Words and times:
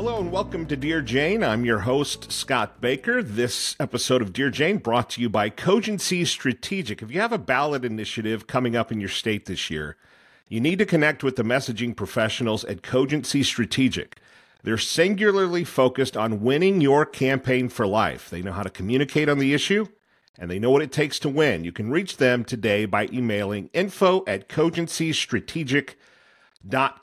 Hello 0.00 0.18
and 0.18 0.32
welcome 0.32 0.64
to 0.64 0.78
Dear 0.78 1.02
Jane. 1.02 1.44
I'm 1.44 1.66
your 1.66 1.80
host, 1.80 2.32
Scott 2.32 2.80
Baker. 2.80 3.22
This 3.22 3.76
episode 3.78 4.22
of 4.22 4.32
Dear 4.32 4.48
Jane 4.48 4.78
brought 4.78 5.10
to 5.10 5.20
you 5.20 5.28
by 5.28 5.50
Cogency 5.50 6.24
Strategic. 6.24 7.02
If 7.02 7.10
you 7.10 7.20
have 7.20 7.34
a 7.34 7.38
ballot 7.38 7.84
initiative 7.84 8.46
coming 8.46 8.74
up 8.74 8.90
in 8.90 8.98
your 8.98 9.10
state 9.10 9.44
this 9.44 9.68
year, 9.68 9.98
you 10.48 10.58
need 10.58 10.78
to 10.78 10.86
connect 10.86 11.22
with 11.22 11.36
the 11.36 11.42
messaging 11.42 11.94
professionals 11.94 12.64
at 12.64 12.82
Cogency 12.82 13.42
Strategic. 13.42 14.16
They're 14.62 14.78
singularly 14.78 15.64
focused 15.64 16.16
on 16.16 16.40
winning 16.40 16.80
your 16.80 17.04
campaign 17.04 17.68
for 17.68 17.86
life. 17.86 18.30
They 18.30 18.40
know 18.40 18.52
how 18.52 18.62
to 18.62 18.70
communicate 18.70 19.28
on 19.28 19.38
the 19.38 19.52
issue 19.52 19.86
and 20.38 20.50
they 20.50 20.58
know 20.58 20.70
what 20.70 20.80
it 20.80 20.92
takes 20.92 21.18
to 21.18 21.28
win. 21.28 21.62
You 21.62 21.72
can 21.72 21.90
reach 21.90 22.16
them 22.16 22.46
today 22.46 22.86
by 22.86 23.10
emailing 23.12 23.68
info 23.74 24.24
at 24.26 24.48
cogencystrategic.com 24.48 25.94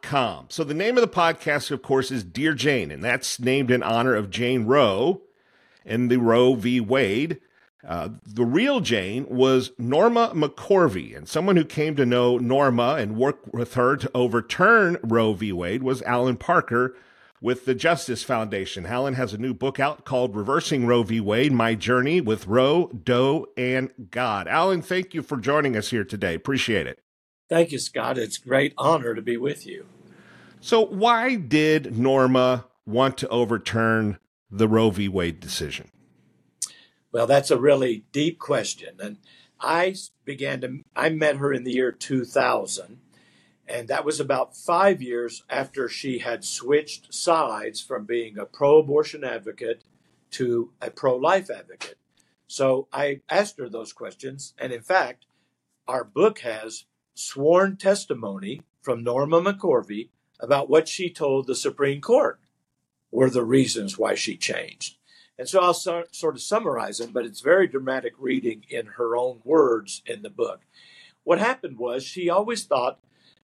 com. 0.02 0.46
So 0.50 0.64
the 0.64 0.74
name 0.74 0.98
of 0.98 1.02
the 1.02 1.08
podcast, 1.08 1.72
of 1.72 1.82
course, 1.82 2.12
is 2.12 2.24
Dear 2.24 2.54
Jane, 2.54 2.92
and 2.92 3.04
that's 3.04 3.40
named 3.40 3.72
in 3.72 3.84
honor 3.84 4.16
of 4.16 4.30
Jane 4.30 4.66
Roe 4.66 5.22
in 5.86 6.08
the 6.08 6.18
Roe 6.18 6.56
v. 6.56 6.80
Wade. 6.80 7.40
Uh, 7.88 8.10
the 8.26 8.44
real 8.44 8.82
Jane 8.82 9.26
was 9.30 9.72
Norma 9.78 10.32
McCorvey, 10.34 11.16
and 11.16 11.28
someone 11.28 11.56
who 11.56 11.64
came 11.64 11.96
to 11.96 12.06
know 12.06 12.38
Norma 12.38 12.96
and 12.96 13.16
worked 13.16 13.54
with 13.54 13.76
her 13.76 13.96
to 13.96 14.12
overturn 14.14 14.98
Roe 15.04 15.34
v. 15.34 15.54
Wade 15.54 15.84
was 15.84 16.02
Allan 16.02 16.36
Parker 16.38 16.96
with 17.40 17.66
the 17.66 17.76
Justice 17.76 18.24
Foundation. 18.24 18.86
Allan 18.86 19.14
has 19.14 19.34
a 19.34 19.38
new 19.38 19.54
book 19.54 19.80
out 19.80 20.06
called 20.06 20.36
Reversing 20.36 20.86
Roe 20.86 21.04
v. 21.04 21.22
Wade 21.22 21.54
My 21.54 21.76
Journey 21.76 22.20
with 22.20 22.48
Roe, 22.48 22.88
Doe, 22.88 23.48
and 23.56 23.92
God. 24.12 24.48
Allan, 24.48 24.82
thank 24.82 25.14
you 25.14 25.22
for 25.22 25.38
joining 25.38 25.78
us 25.78 25.90
here 25.90 26.04
today. 26.04 26.34
Appreciate 26.34 26.88
it. 26.88 27.00
Thank 27.50 27.72
you, 27.72 27.80
Scott. 27.80 28.18
It's 28.18 28.38
a 28.38 28.42
great 28.42 28.74
honor 28.78 29.16
to 29.16 29.22
be 29.22 29.38
with 29.38 29.66
you. 29.66 29.86
So, 30.60 30.82
why 30.82 31.36
did 31.36 31.98
Norma 31.98 32.66
want 32.86 33.18
to 33.20 33.30
overturn 33.30 34.18
the 34.52 34.68
Roe 34.68 34.90
v. 34.90 35.08
Wade 35.08 35.40
decision? 35.40 35.90
Well, 37.12 37.28
that's 37.28 37.52
a 37.52 37.60
really 37.60 38.04
deep 38.12 38.38
question. 38.40 38.98
And 39.00 39.18
I 39.60 39.96
began 40.26 40.62
to, 40.62 40.80
I 40.96 41.10
met 41.10 41.38
her 41.38 41.54
in 41.54 41.64
the 41.64 41.72
year 41.72 41.92
2000. 41.92 43.00
And 43.68 43.88
that 43.88 44.06
was 44.06 44.20
about 44.20 44.56
five 44.56 45.02
years 45.02 45.44
after 45.50 45.90
she 45.90 46.20
had 46.20 46.46
switched 46.46 47.14
sides 47.14 47.82
from 47.82 48.06
being 48.06 48.38
a 48.38 48.46
pro 48.46 48.80
abortion 48.80 49.24
advocate 49.24 49.84
to 50.32 50.72
a 50.82 50.90
pro 50.90 51.16
life 51.16 51.50
advocate. 51.50 51.98
So 52.48 52.88
I 52.94 53.22
asked 53.30 53.58
her 53.60 53.68
those 53.68 53.94
questions. 53.94 54.54
And 54.58 54.72
in 54.72 54.82
fact, 54.82 55.26
our 55.88 56.04
book 56.04 56.40
has 56.40 56.86
sworn 57.18 57.78
testimony 57.78 58.62
from 58.82 59.04
Norma 59.04 59.42
McCorvey 59.42 60.10
about 60.40 60.70
what 60.70 60.88
she 60.88 61.10
told 61.10 61.48
the 61.48 61.56
Supreme 61.56 62.02
Court 62.02 62.40
were 63.12 63.30
the 63.30 63.44
reasons 63.44 63.98
why 63.98 64.16
she 64.16 64.38
changed. 64.38 64.98
And 65.38 65.48
so 65.48 65.60
I'll 65.60 65.74
so, 65.74 66.04
sort 66.12 66.36
of 66.36 66.42
summarize 66.42 66.98
them, 66.98 67.12
but 67.12 67.26
it's 67.26 67.42
very 67.42 67.68
dramatic 67.68 68.14
reading 68.18 68.66
in 68.70 68.88
her 68.98 69.16
own 69.16 69.40
words 69.44 70.02
in 70.06 70.22
the 70.22 70.30
book. 70.30 70.62
What 71.24 71.40
happened 71.40 71.78
was 71.78 72.04
she 72.04 72.30
always 72.30 72.66
thought 72.66 73.00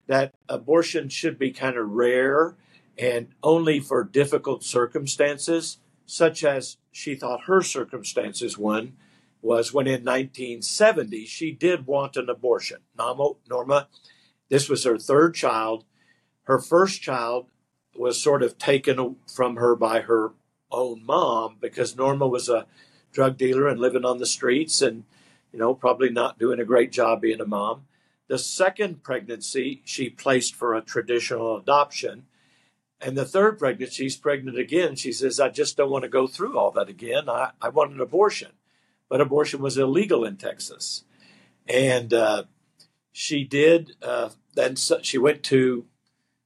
that 0.08 0.34
abortion 0.48 1.10
should 1.10 1.38
be 1.38 1.52
kind 1.52 1.78
of 1.78 1.90
rare 1.90 2.56
and 2.98 3.30
only 3.42 3.80
for 3.80 4.04
difficult 4.04 4.64
circumstances, 4.64 5.78
such 6.06 6.44
as 6.44 6.78
she 6.92 7.16
thought 7.16 7.46
her 7.46 7.62
circumstances 7.62 8.58
one 8.58 8.98
was 9.42 9.74
when 9.74 9.88
in 9.88 10.04
1970 10.04 11.26
she 11.26 11.52
did 11.52 11.88
want 11.88 12.16
an 12.16 12.30
abortion. 12.30 12.80
Norma, 12.98 13.34
Norma, 13.50 13.88
this 14.50 14.70
was 14.70 14.84
her 14.84 14.98
third 14.98 15.34
child. 15.34 15.86
Her 16.44 16.60
first 16.60 17.02
child 17.02 17.48
was 17.96 18.22
sort 18.22 18.44
of 18.44 18.58
taken 18.58 19.18
from 19.28 19.56
her 19.58 19.76
by 19.76 20.02
her 20.02 20.34
own 20.72 21.06
mom 21.06 21.58
because 21.60 21.96
Norma 21.96 22.28
was 22.28 22.50
a 22.50 22.66
drug 23.12 23.38
dealer 23.38 23.68
and 23.68 23.80
living 23.80 24.06
on 24.06 24.20
the 24.20 24.26
streets 24.26 24.82
and, 24.82 25.04
you 25.52 25.60
know, 25.60 25.74
probably 25.74 26.10
not 26.10 26.40
doing 26.40 26.60
a 26.60 26.66
great 26.66 26.92
job 26.92 27.22
being 27.22 27.42
a 27.42 27.46
mom. 27.46 27.86
The 28.28 28.38
second 28.38 29.04
pregnancy, 29.04 29.82
she 29.84 30.10
placed 30.10 30.56
for 30.56 30.74
a 30.74 30.82
traditional 30.82 31.58
adoption. 31.58 32.28
And 33.02 33.18
the 33.18 33.26
third 33.26 33.60
pregnancy, 33.60 34.04
she's 34.04 34.16
pregnant 34.16 34.58
again. 34.58 34.96
She 34.96 35.12
says, 35.12 35.40
I 35.40 35.50
just 35.50 35.76
don't 35.76 35.90
want 35.90 36.04
to 36.04 36.10
go 36.10 36.28
through 36.28 36.58
all 36.58 36.72
that 36.72 36.88
again. 36.88 37.28
I, 37.28 37.52
I 37.62 37.70
want 37.70 37.92
an 37.92 38.00
abortion 38.00 38.52
but 39.12 39.20
abortion 39.20 39.62
was 39.62 39.78
illegal 39.78 40.24
in 40.24 40.38
Texas. 40.38 41.04
And 41.68 42.14
uh, 42.14 42.46
she 43.12 43.44
did. 43.44 43.98
Uh, 44.02 44.30
then 44.56 44.78
she 44.78 45.18
went 45.18 45.44
to 45.44 45.86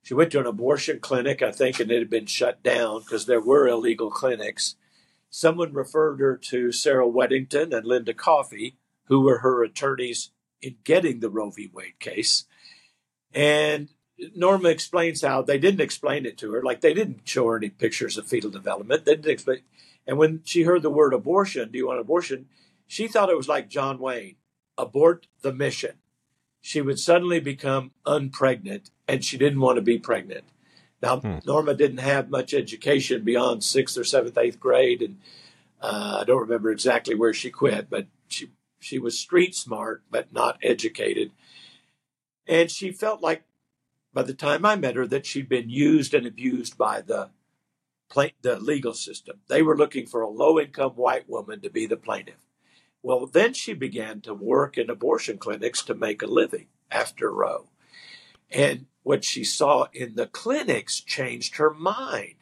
she 0.02 0.16
went 0.16 0.32
to 0.32 0.40
an 0.40 0.48
abortion 0.48 1.00
clinic, 1.00 1.44
I 1.44 1.52
think, 1.52 1.80
and 1.80 1.92
it 1.92 2.00
had 2.00 2.10
been 2.10 2.26
shut 2.26 2.64
down 2.64 3.02
because 3.02 3.28
there 3.28 3.40
were 3.40 3.68
illegal 3.68 4.10
clinics. 4.10 4.76
Someone 5.30 5.74
referred 5.74 6.20
her 6.20 6.36
to 6.38 6.72
Sarah 6.72 7.08
Weddington 7.08 7.72
and 7.72 7.86
Linda 7.86 8.16
Coffey, 8.16 8.78
who 9.06 9.22
were 9.22 9.40
her 9.40 9.64
attorneys 9.64 10.32
in 10.60 10.78
getting 10.84 11.20
the 11.20 11.30
Roe 11.30 11.52
v. 11.52 11.70
Wade 11.72 12.00
case. 12.00 12.46
And 13.32 13.90
Norma 14.36 14.70
explains 14.70 15.22
how 15.22 15.44
they 15.44 15.60
didn't 15.60 15.82
explain 15.82 16.26
it 16.26 16.38
to 16.40 16.52
her, 16.54 16.64
like 16.64 16.82
they 16.82 16.96
didn't 16.96 17.28
show 17.28 17.48
her 17.48 17.58
any 17.58 17.70
pictures 17.70 18.18
of 18.18 18.28
fetal 18.28 18.50
development. 18.50 19.06
They 19.06 19.16
didn't 19.16 19.32
explain. 19.32 19.62
And 20.08 20.18
when 20.18 20.42
she 20.44 20.64
heard 20.64 20.82
the 20.82 20.90
word 20.90 21.14
abortion, 21.14 21.72
do 21.72 21.78
you 21.78 21.88
want 21.88 22.00
abortion? 22.00 22.48
She 22.88 23.08
thought 23.08 23.30
it 23.30 23.38
was 23.38 23.48
like 23.48 23.70
John 23.70 24.00
Wayne 24.00 24.36
abort 24.78 25.28
the 25.42 25.54
mission. 25.54 25.96
She 26.62 26.82
would 26.82 27.00
suddenly 27.00 27.40
become 27.40 27.92
unpregnant 28.06 28.90
and 29.08 29.24
she 29.24 29.38
didn't 29.38 29.62
want 29.62 29.78
to 29.78 29.82
be 29.82 29.98
pregnant. 29.98 30.46
Now, 31.02 31.20
hmm. 31.20 31.38
Norma 31.46 31.74
didn't 31.74 32.00
have 32.00 32.30
much 32.30 32.54
education 32.54 33.24
beyond 33.24 33.64
sixth 33.64 33.98
or 33.98 34.04
seventh, 34.04 34.38
eighth 34.38 34.60
grade. 34.60 35.02
And 35.02 35.18
uh, 35.82 36.20
I 36.22 36.24
don't 36.24 36.42
remember 36.42 36.72
exactly 36.72 37.16
where 37.16 37.34
she 37.34 37.52
quit, 37.52 37.90
but 37.90 38.08
she, 38.28 38.52
she 38.80 38.98
was 38.98 39.20
street 39.20 39.56
smart, 39.56 40.04
but 40.10 40.34
not 40.34 40.58
educated. 40.64 41.32
And 42.48 42.70
she 42.70 42.92
felt 42.92 43.22
like 43.22 43.44
by 44.14 44.24
the 44.24 44.34
time 44.34 44.66
I 44.66 44.76
met 44.76 44.96
her 44.96 45.06
that 45.08 45.26
she'd 45.26 45.50
been 45.50 45.70
used 45.70 46.14
and 46.14 46.26
abused 46.26 46.78
by 46.78 47.02
the 47.02 47.30
the 48.14 48.60
legal 48.60 48.94
system. 48.94 49.42
They 49.48 49.62
were 49.62 49.78
looking 49.78 50.06
for 50.06 50.22
a 50.22 50.30
low 50.30 50.60
income 50.60 50.92
white 50.92 51.30
woman 51.30 51.62
to 51.62 51.70
be 51.70 51.86
the 51.86 51.98
plaintiff. 51.98 52.46
Well, 53.04 53.28
then 53.28 53.54
she 53.54 53.74
began 53.74 54.22
to 54.22 54.34
work 54.34 54.78
in 54.78 54.90
abortion 54.90 55.38
clinics 55.38 55.84
to 55.84 55.94
make 55.94 56.22
a 56.22 56.28
living 56.28 56.68
after 56.90 57.32
Roe. 57.32 57.70
And 58.50 58.88
what 59.04 59.24
she 59.24 59.44
saw 59.44 59.88
in 59.94 60.16
the 60.16 60.28
clinics 60.28 61.00
changed 61.00 61.58
her 61.58 61.74
mind. 61.74 62.36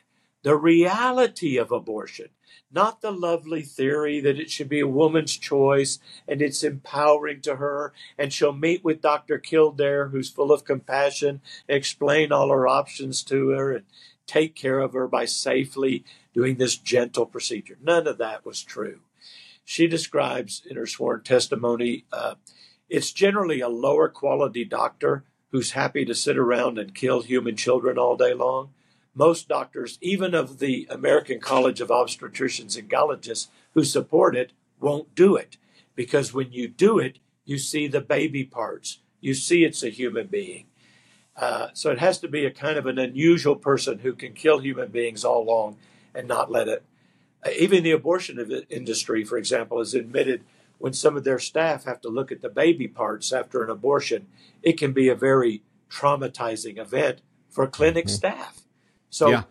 The 0.44 0.56
reality 0.56 1.57
of 1.57 1.72
abortion, 1.72 2.30
not 2.72 3.01
the 3.01 3.12
lovely 3.12 3.62
theory 3.62 4.19
that 4.19 4.40
it 4.40 4.51
should 4.51 4.68
be 4.68 4.81
a 4.81 4.88
woman's 4.88 5.38
choice 5.38 6.00
and 6.28 6.41
it's 6.41 6.63
empowering 6.63 7.41
to 7.41 7.57
her. 7.57 7.94
And 8.18 8.31
she'll 8.31 8.53
meet 8.53 8.84
with 8.84 9.01
Dr. 9.01 9.40
Kildare, 9.40 10.09
who's 10.09 10.30
full 10.30 10.51
of 10.51 10.66
compassion, 10.66 11.41
explain 11.68 12.31
all 12.31 12.50
her 12.50 12.68
options 12.68 13.24
to 13.24 13.50
her. 13.50 13.72
And 13.72 13.85
take 14.25 14.56
care 14.56 14.79
of 14.79 14.94
her 14.94 15.07
by 15.07 15.25
safely 15.25 16.03
doing 16.34 16.57
this 16.57 16.78
gentle 16.78 17.25
procedure. 17.25 17.78
None 17.81 18.07
of 18.07 18.17
that 18.17 18.45
was 18.45 18.61
true. 18.61 19.00
She 19.66 19.88
describes 19.88 20.63
in 20.69 20.75
her 20.75 20.88
sworn 20.88 21.23
testimony 21.23 22.06
uh, 22.11 22.35
it's 22.89 23.12
generally 23.12 23.59
a 23.59 23.69
lower 23.69 24.07
quality 24.07 24.66
doctor 24.66 25.23
who's 25.51 25.72
happy 25.72 26.06
to 26.06 26.13
sit 26.13 26.38
around 26.38 26.78
and 26.78 26.94
kill 26.94 27.22
human 27.22 27.56
children 27.56 27.97
all 27.97 28.16
day 28.16 28.33
long. 28.33 28.69
Most 29.16 29.47
doctors, 29.47 29.97
even 30.01 30.35
of 30.35 30.59
the 30.59 30.88
American 30.89 31.39
College 31.39 31.81
of 31.81 31.89
Obstetricians 31.89 32.78
and 32.78 32.89
Gynecologists 32.89 33.47
who 33.73 33.83
support 33.83 34.35
it, 34.35 34.51
won't 34.79 35.16
do 35.16 35.35
it 35.35 35.57
because 35.95 36.33
when 36.33 36.51
you 36.51 36.67
do 36.67 37.00
it, 37.00 37.19
you 37.45 37.57
see 37.57 37.88
the 37.88 38.01
baby 38.01 38.44
parts. 38.44 39.00
You 39.21 39.33
see 39.33 39.63
it's 39.63 39.81
a 39.81 39.89
human 39.89 40.27
being. 40.27 40.65
Uh, 41.35 41.69
so 41.74 41.89
it 41.89 42.00
has 42.00 42.19
to 42.19 42.27
be 42.27 42.45
a 42.45 42.51
kind 42.51 42.77
of 42.77 42.85
an 42.85 43.00
unusual 43.00 43.56
person 43.56 44.00
who 44.00 44.13
can 44.13 44.33
kill 44.33 44.59
human 44.59 44.89
beings 44.89 45.25
all 45.25 45.41
along 45.41 45.77
and 46.13 46.27
not 46.27 46.51
let 46.51 46.68
it. 46.68 46.83
Uh, 47.45 47.50
even 47.57 47.83
the 47.83 47.91
abortion 47.91 48.65
industry, 48.69 49.24
for 49.24 49.38
example, 49.38 49.80
has 49.80 49.94
admitted 49.94 50.44
when 50.77 50.94
some 50.94 51.15
of 51.15 51.24
their 51.24 51.39
staff 51.39 51.85
have 51.85 52.01
to 52.01 52.09
look 52.09 52.31
at 52.31 52.41
the 52.41 52.50
baby 52.50 52.88
parts 52.88 53.31
after 53.31 53.63
an 53.63 53.69
abortion, 53.69 54.27
it 54.62 54.77
can 54.77 54.91
be 54.91 55.07
a 55.07 55.15
very 55.15 55.63
traumatizing 55.89 56.77
event 56.77 57.21
for 57.50 57.65
clinic 57.68 58.06
mm-hmm. 58.06 58.15
staff. 58.15 58.62
So 59.09 59.30
yeah. 59.30 59.44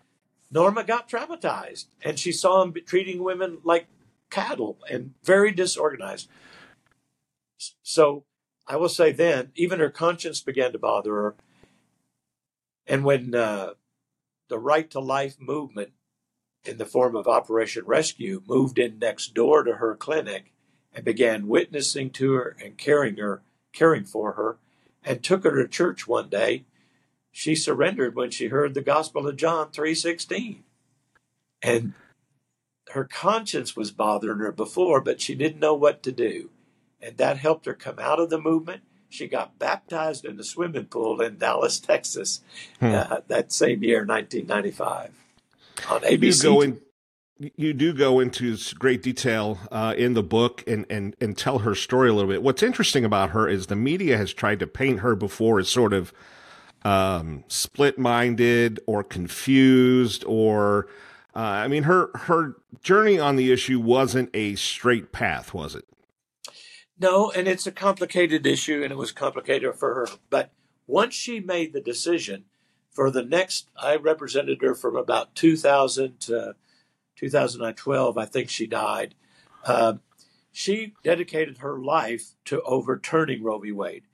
Norma 0.50 0.84
got 0.84 1.08
traumatized 1.08 1.86
and 2.04 2.18
she 2.18 2.32
saw 2.32 2.62
him 2.62 2.74
treating 2.86 3.22
women 3.22 3.58
like 3.64 3.86
cattle 4.30 4.78
and 4.90 5.14
very 5.22 5.52
disorganized. 5.52 6.28
So 7.82 8.24
I 8.66 8.76
will 8.76 8.88
say 8.88 9.12
then, 9.12 9.52
even 9.54 9.80
her 9.80 9.90
conscience 9.90 10.40
began 10.40 10.72
to 10.72 10.78
bother 10.78 11.14
her 11.14 11.34
and 12.86 13.04
when 13.04 13.34
uh, 13.34 13.74
the 14.48 14.58
Right 14.58 14.90
to 14.90 15.00
Life 15.00 15.36
movement, 15.40 15.90
in 16.64 16.78
the 16.78 16.86
form 16.86 17.16
of 17.16 17.26
Operation 17.26 17.84
Rescue, 17.86 18.42
moved 18.46 18.78
in 18.78 18.98
next 18.98 19.34
door 19.34 19.64
to 19.64 19.74
her 19.74 19.96
clinic 19.96 20.52
and 20.94 21.04
began 21.04 21.48
witnessing 21.48 22.10
to 22.10 22.34
her 22.34 22.56
and 22.62 22.78
caring 22.78 23.16
her, 23.16 23.42
caring 23.72 24.04
for 24.04 24.32
her, 24.32 24.58
and 25.04 25.22
took 25.22 25.42
her 25.42 25.60
to 25.60 25.68
church 25.68 26.06
one 26.06 26.28
day, 26.28 26.64
she 27.32 27.56
surrendered 27.56 28.14
when 28.14 28.30
she 28.30 28.48
heard 28.48 28.74
the 28.74 28.82
Gospel 28.82 29.26
of 29.26 29.36
John 29.36 29.70
three 29.70 29.94
sixteen. 29.94 30.64
And 31.62 31.94
her 32.90 33.04
conscience 33.04 33.74
was 33.74 33.90
bothering 33.90 34.38
her 34.38 34.52
before, 34.52 35.00
but 35.00 35.20
she 35.20 35.34
didn't 35.34 35.60
know 35.60 35.74
what 35.74 36.02
to 36.02 36.12
do. 36.12 36.50
And 37.00 37.16
that 37.16 37.38
helped 37.38 37.66
her 37.66 37.74
come 37.74 37.98
out 37.98 38.20
of 38.20 38.30
the 38.30 38.40
movement. 38.40 38.82
She 39.12 39.28
got 39.28 39.58
baptized 39.58 40.24
in 40.24 40.36
the 40.36 40.44
swimming 40.44 40.86
pool 40.86 41.20
in 41.20 41.36
Dallas, 41.36 41.78
Texas, 41.78 42.40
hmm. 42.80 42.86
uh, 42.86 43.18
that 43.28 43.52
same 43.52 43.82
year, 43.82 44.06
1995, 44.06 45.10
on 45.90 46.00
ABC. 46.00 46.42
You 46.42 46.42
go, 46.42 46.60
in, 46.62 46.80
you 47.56 47.72
do 47.74 47.92
go 47.92 48.20
into 48.20 48.56
great 48.78 49.02
detail 49.02 49.58
uh, 49.70 49.94
in 49.96 50.14
the 50.14 50.22
book 50.22 50.64
and, 50.66 50.86
and, 50.88 51.14
and 51.20 51.36
tell 51.36 51.58
her 51.58 51.74
story 51.74 52.08
a 52.08 52.14
little 52.14 52.30
bit. 52.30 52.42
What's 52.42 52.62
interesting 52.62 53.04
about 53.04 53.30
her 53.30 53.46
is 53.46 53.66
the 53.66 53.76
media 53.76 54.16
has 54.16 54.32
tried 54.32 54.60
to 54.60 54.66
paint 54.66 55.00
her 55.00 55.14
before 55.14 55.58
as 55.58 55.68
sort 55.68 55.92
of 55.92 56.12
um, 56.84 57.44
split 57.48 57.98
minded 57.98 58.80
or 58.86 59.04
confused 59.04 60.24
or. 60.26 60.88
Uh, 61.34 61.38
I 61.38 61.68
mean, 61.68 61.84
her 61.84 62.10
her 62.14 62.56
journey 62.82 63.18
on 63.18 63.36
the 63.36 63.52
issue 63.52 63.80
wasn't 63.80 64.28
a 64.34 64.54
straight 64.54 65.12
path, 65.12 65.54
was 65.54 65.74
it? 65.74 65.86
No, 66.98 67.30
and 67.30 67.48
it's 67.48 67.66
a 67.66 67.72
complicated 67.72 68.46
issue, 68.46 68.82
and 68.82 68.92
it 68.92 68.98
was 68.98 69.12
complicated 69.12 69.74
for 69.76 69.94
her. 69.94 70.08
But 70.30 70.50
once 70.86 71.14
she 71.14 71.40
made 71.40 71.72
the 71.72 71.80
decision, 71.80 72.44
for 72.90 73.10
the 73.10 73.24
next, 73.24 73.68
I 73.76 73.96
represented 73.96 74.60
her 74.62 74.74
from 74.74 74.96
about 74.96 75.34
2000 75.34 76.20
to 76.20 76.54
2012, 77.16 78.18
I 78.18 78.24
think 78.24 78.50
she 78.50 78.66
died. 78.66 79.14
Uh, 79.64 79.94
she 80.50 80.94
dedicated 81.02 81.58
her 81.58 81.78
life 81.78 82.32
to 82.46 82.60
overturning 82.62 83.42
Roe 83.42 83.58
v. 83.58 83.72
Wade. 83.72 84.04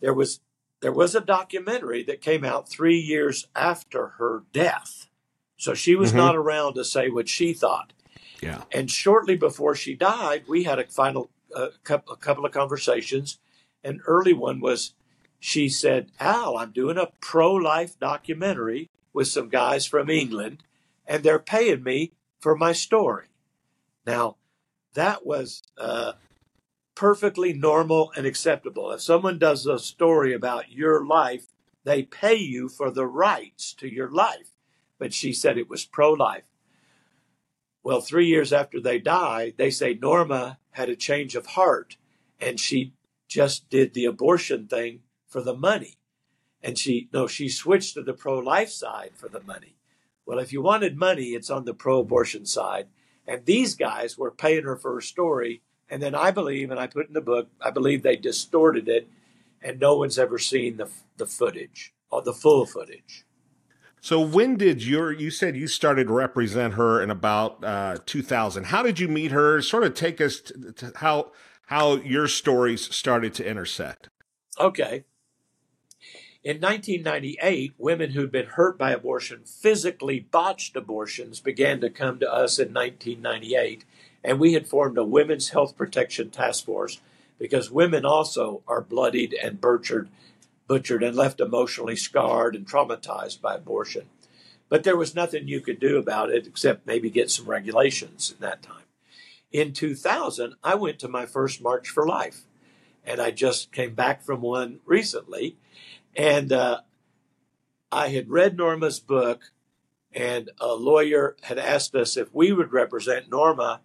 There 0.00 0.14
was 0.14 0.40
there 0.80 0.92
was 0.92 1.16
a 1.16 1.20
documentary 1.20 2.04
that 2.04 2.20
came 2.20 2.44
out 2.44 2.68
three 2.68 2.98
years 2.98 3.48
after 3.56 4.08
her 4.18 4.44
death, 4.52 5.08
so 5.56 5.74
she 5.74 5.96
was 5.96 6.10
mm-hmm. 6.10 6.18
not 6.18 6.36
around 6.36 6.74
to 6.74 6.84
say 6.84 7.08
what 7.08 7.28
she 7.28 7.52
thought. 7.52 7.92
Yeah. 8.40 8.62
And 8.70 8.88
shortly 8.88 9.36
before 9.36 9.74
she 9.74 9.96
died, 9.96 10.44
we 10.46 10.62
had 10.62 10.78
a 10.78 10.86
final 10.86 11.30
a 11.54 11.70
couple 11.82 12.44
of 12.44 12.52
conversations. 12.52 13.38
An 13.84 14.00
early 14.06 14.32
one 14.32 14.60
was 14.60 14.94
she 15.40 15.68
said, 15.68 16.10
Al, 16.18 16.56
I'm 16.56 16.72
doing 16.72 16.98
a 16.98 17.12
pro 17.20 17.52
life 17.52 17.98
documentary 17.98 18.90
with 19.12 19.28
some 19.28 19.48
guys 19.48 19.86
from 19.86 20.10
England, 20.10 20.64
and 21.06 21.22
they're 21.22 21.38
paying 21.38 21.82
me 21.82 22.12
for 22.40 22.56
my 22.56 22.72
story. 22.72 23.26
Now, 24.06 24.36
that 24.94 25.24
was 25.24 25.62
uh, 25.76 26.12
perfectly 26.94 27.52
normal 27.52 28.12
and 28.16 28.26
acceptable. 28.26 28.90
If 28.90 29.02
someone 29.02 29.38
does 29.38 29.66
a 29.66 29.78
story 29.78 30.32
about 30.34 30.72
your 30.72 31.06
life, 31.06 31.46
they 31.84 32.02
pay 32.02 32.34
you 32.34 32.68
for 32.68 32.90
the 32.90 33.06
rights 33.06 33.72
to 33.74 33.86
your 33.88 34.10
life. 34.10 34.50
But 34.98 35.14
she 35.14 35.32
said 35.32 35.56
it 35.56 35.70
was 35.70 35.84
pro 35.84 36.12
life. 36.12 36.44
Well, 37.84 38.00
three 38.00 38.26
years 38.26 38.52
after 38.52 38.80
they 38.80 38.98
died, 38.98 39.54
they 39.56 39.70
say 39.70 39.94
Norma 39.94 40.58
had 40.78 40.88
a 40.88 40.96
change 40.96 41.34
of 41.34 41.46
heart 41.48 41.96
and 42.40 42.58
she 42.58 42.94
just 43.26 43.68
did 43.68 43.92
the 43.92 44.04
abortion 44.06 44.68
thing 44.68 45.00
for 45.26 45.42
the 45.42 45.54
money. 45.54 45.98
And 46.62 46.78
she, 46.78 47.08
no, 47.12 47.26
she 47.26 47.48
switched 47.48 47.94
to 47.94 48.02
the 48.02 48.14
pro 48.14 48.38
life 48.38 48.70
side 48.70 49.10
for 49.14 49.28
the 49.28 49.42
money. 49.42 49.76
Well, 50.24 50.38
if 50.38 50.52
you 50.52 50.62
wanted 50.62 50.96
money, 50.96 51.30
it's 51.30 51.50
on 51.50 51.64
the 51.64 51.74
pro 51.74 52.00
abortion 52.00 52.46
side. 52.46 52.86
And 53.26 53.44
these 53.44 53.74
guys 53.74 54.16
were 54.16 54.30
paying 54.30 54.64
her 54.64 54.76
for 54.76 54.94
her 54.94 55.00
story. 55.00 55.62
And 55.90 56.00
then 56.00 56.14
I 56.14 56.30
believe, 56.30 56.70
and 56.70 56.80
I 56.80 56.86
put 56.86 57.08
in 57.08 57.14
the 57.14 57.20
book, 57.20 57.48
I 57.60 57.70
believe 57.70 58.02
they 58.02 58.16
distorted 58.16 58.88
it, 58.88 59.08
and 59.62 59.80
no 59.80 59.96
one's 59.96 60.18
ever 60.18 60.38
seen 60.38 60.76
the, 60.76 60.88
the 61.16 61.26
footage 61.26 61.92
or 62.10 62.22
the 62.22 62.32
full 62.32 62.66
footage. 62.66 63.24
So 64.00 64.20
when 64.20 64.56
did 64.56 64.84
your 64.84 65.12
you 65.12 65.30
said 65.30 65.56
you 65.56 65.66
started 65.66 66.06
to 66.06 66.12
represent 66.12 66.74
her 66.74 67.02
in 67.02 67.10
about 67.10 67.62
uh, 67.64 67.98
2000? 68.06 68.64
How 68.64 68.82
did 68.82 69.00
you 69.00 69.08
meet 69.08 69.32
her? 69.32 69.60
Sort 69.60 69.84
of 69.84 69.94
take 69.94 70.20
us 70.20 70.40
to, 70.40 70.72
to 70.72 70.92
how 70.96 71.32
how 71.66 71.96
your 71.96 72.28
stories 72.28 72.94
started 72.94 73.34
to 73.34 73.46
intersect. 73.48 74.08
Okay. 74.58 75.04
In 76.44 76.60
1998, 76.60 77.74
women 77.76 78.10
who'd 78.12 78.32
been 78.32 78.46
hurt 78.46 78.78
by 78.78 78.92
abortion, 78.92 79.42
physically 79.44 80.20
botched 80.20 80.76
abortions, 80.76 81.40
began 81.40 81.80
to 81.80 81.90
come 81.90 82.20
to 82.20 82.32
us 82.32 82.58
in 82.58 82.72
1998, 82.72 83.84
and 84.24 84.38
we 84.38 84.54
had 84.54 84.66
formed 84.66 84.96
a 84.96 85.04
Women's 85.04 85.50
Health 85.50 85.76
Protection 85.76 86.30
Task 86.30 86.64
Force 86.64 87.00
because 87.38 87.70
women 87.70 88.04
also 88.04 88.62
are 88.66 88.80
bloodied 88.80 89.34
and 89.34 89.60
butchered, 89.60 90.08
butchered 90.68 91.02
and 91.02 91.16
left 91.16 91.40
emotionally 91.40 91.96
scarred 91.96 92.54
and 92.54 92.66
traumatized 92.66 93.40
by 93.40 93.56
abortion. 93.56 94.08
But 94.68 94.84
there 94.84 94.96
was 94.96 95.14
nothing 95.14 95.48
you 95.48 95.60
could 95.60 95.80
do 95.80 95.96
about 95.96 96.30
it 96.30 96.46
except 96.46 96.86
maybe 96.86 97.10
get 97.10 97.30
some 97.30 97.46
regulations 97.46 98.30
in 98.30 98.36
that 98.40 98.62
time. 98.62 98.84
In 99.50 99.72
2000, 99.72 100.54
I 100.62 100.74
went 100.74 100.98
to 101.00 101.08
my 101.08 101.24
first 101.24 101.62
March 101.62 101.88
for 101.88 102.06
Life, 102.06 102.42
and 103.02 103.18
I 103.20 103.30
just 103.30 103.72
came 103.72 103.94
back 103.94 104.22
from 104.22 104.42
one 104.42 104.80
recently 104.84 105.56
and 106.18 106.52
uh, 106.52 106.80
I 107.92 108.08
had 108.08 108.28
read 108.28 108.56
Norma's 108.56 108.98
book, 108.98 109.52
and 110.12 110.50
a 110.60 110.74
lawyer 110.74 111.36
had 111.42 111.58
asked 111.58 111.94
us 111.94 112.16
if 112.16 112.34
we 112.34 112.52
would 112.52 112.72
represent 112.72 113.30
Norma 113.30 113.80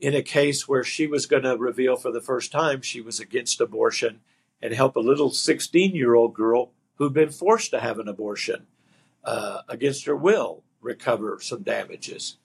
in 0.00 0.14
a 0.14 0.22
case 0.22 0.66
where 0.66 0.84
she 0.84 1.06
was 1.06 1.26
going 1.26 1.44
to 1.44 1.56
reveal 1.56 1.96
for 1.96 2.10
the 2.10 2.20
first 2.20 2.50
time 2.50 2.82
she 2.82 3.00
was 3.00 3.20
against 3.20 3.60
abortion 3.60 4.20
and 4.60 4.74
help 4.74 4.96
a 4.96 5.00
little 5.00 5.30
16 5.30 5.94
year 5.94 6.14
old 6.14 6.34
girl 6.34 6.72
who'd 6.96 7.12
been 7.12 7.30
forced 7.30 7.70
to 7.70 7.80
have 7.80 7.98
an 7.98 8.08
abortion 8.08 8.66
uh, 9.24 9.62
against 9.68 10.06
her 10.06 10.16
will 10.16 10.64
recover 10.80 11.38
some 11.40 11.62
damages. 11.62 12.38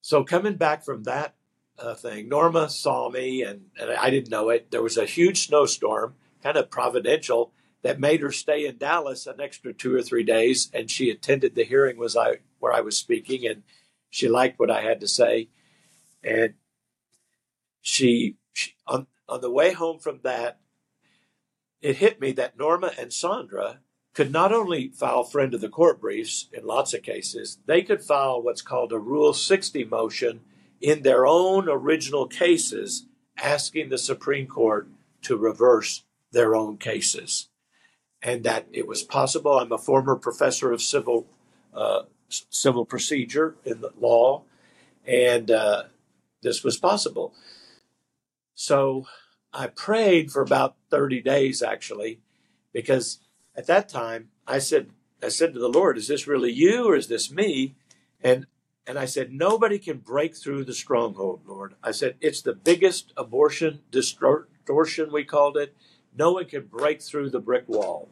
So, 0.00 0.24
coming 0.24 0.56
back 0.56 0.84
from 0.84 1.04
that 1.04 1.34
uh, 1.78 1.94
thing, 1.94 2.28
Norma 2.28 2.68
saw 2.68 3.08
me, 3.08 3.42
and, 3.42 3.66
and 3.80 3.90
I 3.90 4.10
didn't 4.10 4.30
know 4.30 4.48
it. 4.50 4.70
There 4.70 4.82
was 4.82 4.96
a 4.96 5.06
huge 5.06 5.46
snowstorm, 5.46 6.14
kind 6.42 6.56
of 6.56 6.70
providential 6.70 7.52
that 7.82 8.00
made 8.00 8.20
her 8.20 8.32
stay 8.32 8.66
in 8.66 8.78
Dallas 8.78 9.26
an 9.26 9.40
extra 9.40 9.72
two 9.72 9.94
or 9.94 10.02
three 10.02 10.24
days, 10.24 10.70
and 10.72 10.90
she 10.90 11.10
attended 11.10 11.54
the 11.54 11.64
hearing 11.64 11.98
was 11.98 12.16
I 12.16 12.38
where 12.58 12.72
I 12.72 12.80
was 12.80 12.96
speaking, 12.96 13.46
and 13.46 13.62
she 14.10 14.28
liked 14.28 14.58
what 14.58 14.70
I 14.70 14.82
had 14.82 15.00
to 15.00 15.08
say, 15.08 15.48
and 16.22 16.54
she, 17.80 18.36
she 18.52 18.74
on 18.86 19.06
on 19.28 19.40
the 19.40 19.50
way 19.50 19.72
home 19.72 19.98
from 19.98 20.20
that, 20.22 20.58
it 21.82 21.96
hit 21.96 22.20
me 22.20 22.32
that 22.32 22.58
Norma 22.58 22.92
and 22.98 23.12
Sandra 23.12 23.80
could 24.14 24.32
not 24.32 24.52
only 24.52 24.88
file 24.88 25.24
friend 25.24 25.54
of 25.54 25.60
the 25.60 25.68
court 25.68 26.00
briefs 26.00 26.48
in 26.52 26.64
lots 26.64 26.94
of 26.94 27.02
cases, 27.02 27.58
they 27.66 27.82
could 27.82 28.02
file 28.02 28.40
what's 28.42 28.62
called 28.62 28.92
a 28.92 28.98
Rule 28.98 29.34
60 29.34 29.84
motion 29.84 30.40
in 30.80 31.02
their 31.02 31.26
own 31.26 31.68
original 31.68 32.26
cases, 32.26 33.06
asking 33.36 33.88
the 33.88 33.98
Supreme 33.98 34.46
Court 34.46 34.88
to 35.22 35.36
reverse 35.36 36.04
their 36.32 36.54
own 36.54 36.76
cases 36.76 37.48
and 38.22 38.44
that 38.44 38.66
it 38.72 38.86
was 38.86 39.02
possible. 39.02 39.58
I'm 39.58 39.72
a 39.72 39.78
former 39.78 40.16
professor 40.16 40.72
of 40.72 40.80
civil 40.80 41.26
uh, 41.74 42.02
civil 42.28 42.84
procedure 42.84 43.56
in 43.64 43.80
the 43.80 43.90
law, 43.98 44.42
and 45.06 45.50
uh, 45.50 45.84
this 46.42 46.62
was 46.62 46.76
possible. 46.76 47.34
So 48.54 49.06
I 49.52 49.66
prayed 49.66 50.30
for 50.30 50.42
about 50.42 50.76
30 50.90 51.20
days 51.20 51.62
actually, 51.62 52.20
because 52.72 53.20
at 53.56 53.66
that 53.66 53.88
time 53.88 54.28
I 54.46 54.58
said 54.58 54.90
I 55.22 55.28
said 55.28 55.54
to 55.54 55.60
the 55.60 55.68
Lord, 55.68 55.98
"Is 55.98 56.08
this 56.08 56.26
really 56.26 56.50
you 56.52 56.86
or 56.86 56.96
is 56.96 57.08
this 57.08 57.30
me?" 57.30 57.74
And 58.22 58.46
and 58.86 58.98
I 58.98 59.04
said, 59.04 59.32
"Nobody 59.32 59.78
can 59.78 59.98
break 59.98 60.34
through 60.36 60.64
the 60.64 60.74
stronghold, 60.74 61.42
Lord." 61.46 61.74
I 61.82 61.92
said, 61.92 62.16
"It's 62.20 62.42
the 62.42 62.54
biggest 62.54 63.12
abortion 63.16 63.82
distortion 63.90 65.12
we 65.12 65.24
called 65.24 65.56
it." 65.56 65.76
no 66.16 66.32
one 66.32 66.44
can 66.44 66.66
break 66.66 67.02
through 67.02 67.30
the 67.30 67.40
brick 67.40 67.68
wall. 67.68 68.08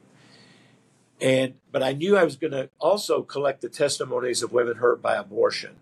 And 1.20 1.54
but 1.70 1.82
I 1.82 1.92
knew 1.92 2.16
I 2.16 2.25
was 2.25 2.37
going 2.37 2.52
to 2.52 2.70
also 2.78 3.23
collect 3.23 3.61
the 3.61 3.68
testimonies 3.68 4.42
of 4.42 4.52
women 4.52 4.76
hurt 4.76 5.02
by 5.02 5.16
abortion, 5.16 5.76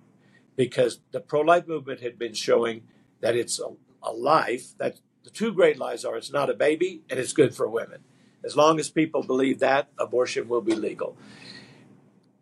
because 0.56 1.00
the 1.12 1.20
pro-life 1.20 1.68
movement 1.68 2.00
had 2.00 2.18
been 2.18 2.34
showing 2.34 2.82
that 3.20 3.36
it's 3.36 3.60
a, 3.60 3.68
a 4.02 4.12
life. 4.12 4.76
That 4.78 5.00
the 5.25 5.30
two 5.30 5.52
great 5.52 5.78
lies 5.78 6.04
are: 6.04 6.16
it's 6.16 6.32
not 6.32 6.50
a 6.50 6.54
baby, 6.54 7.02
and 7.10 7.18
it's 7.18 7.32
good 7.32 7.54
for 7.54 7.68
women. 7.68 8.00
As 8.44 8.56
long 8.56 8.78
as 8.78 8.88
people 8.88 9.22
believe 9.22 9.58
that, 9.58 9.88
abortion 9.98 10.48
will 10.48 10.60
be 10.60 10.75
legal. 10.75 11.16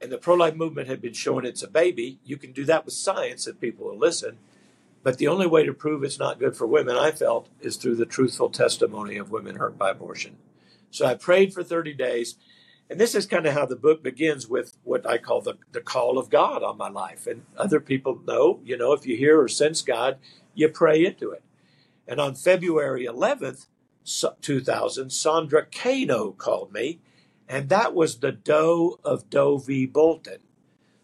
And 0.00 0.12
the 0.12 0.18
pro-life 0.18 0.54
movement 0.54 0.88
had 0.88 1.00
been 1.00 1.14
showing 1.14 1.46
it's 1.46 1.62
a 1.62 1.68
baby. 1.68 2.18
You 2.24 2.36
can 2.36 2.52
do 2.52 2.64
that 2.66 2.84
with 2.84 2.94
science 2.94 3.46
if 3.46 3.60
people 3.60 3.86
will 3.86 3.98
listen. 3.98 4.38
But 5.02 5.18
the 5.18 5.28
only 5.28 5.46
way 5.46 5.64
to 5.64 5.72
prove 5.72 6.04
it's 6.04 6.18
not 6.18 6.38
good 6.38 6.56
for 6.56 6.66
women, 6.66 6.96
I 6.96 7.12
felt, 7.12 7.48
is 7.60 7.76
through 7.76 7.94
the 7.94 8.06
truthful 8.06 8.50
testimony 8.50 9.16
of 9.16 9.30
women 9.30 9.56
hurt 9.56 9.78
by 9.78 9.90
abortion. 9.90 10.36
So 10.90 11.06
I 11.06 11.14
prayed 11.14 11.54
for 11.54 11.62
30 11.62 11.94
days. 11.94 12.36
And 12.90 13.00
this 13.00 13.14
is 13.14 13.26
kind 13.26 13.46
of 13.46 13.54
how 13.54 13.66
the 13.66 13.76
book 13.76 14.02
begins 14.02 14.48
with 14.48 14.76
what 14.84 15.08
I 15.08 15.18
call 15.18 15.40
the, 15.40 15.54
the 15.72 15.80
call 15.80 16.18
of 16.18 16.30
God 16.30 16.62
on 16.62 16.76
my 16.76 16.88
life. 16.88 17.26
And 17.26 17.42
other 17.56 17.80
people 17.80 18.20
know, 18.26 18.60
you 18.64 18.76
know, 18.76 18.92
if 18.92 19.06
you 19.06 19.16
hear 19.16 19.40
or 19.40 19.48
sense 19.48 19.80
God, 19.80 20.18
you 20.54 20.68
pray 20.68 21.04
into 21.04 21.30
it. 21.30 21.42
And 22.08 22.20
on 22.20 22.34
February 22.34 23.06
11th, 23.06 23.66
2000, 24.40 25.10
Sandra 25.10 25.66
Cano 25.66 26.32
called 26.32 26.72
me, 26.72 27.00
and 27.48 27.68
that 27.68 27.94
was 27.94 28.18
the 28.18 28.32
Doe 28.32 28.98
of 29.04 29.28
Doe 29.30 29.58
v. 29.58 29.86
Bolton. 29.86 30.38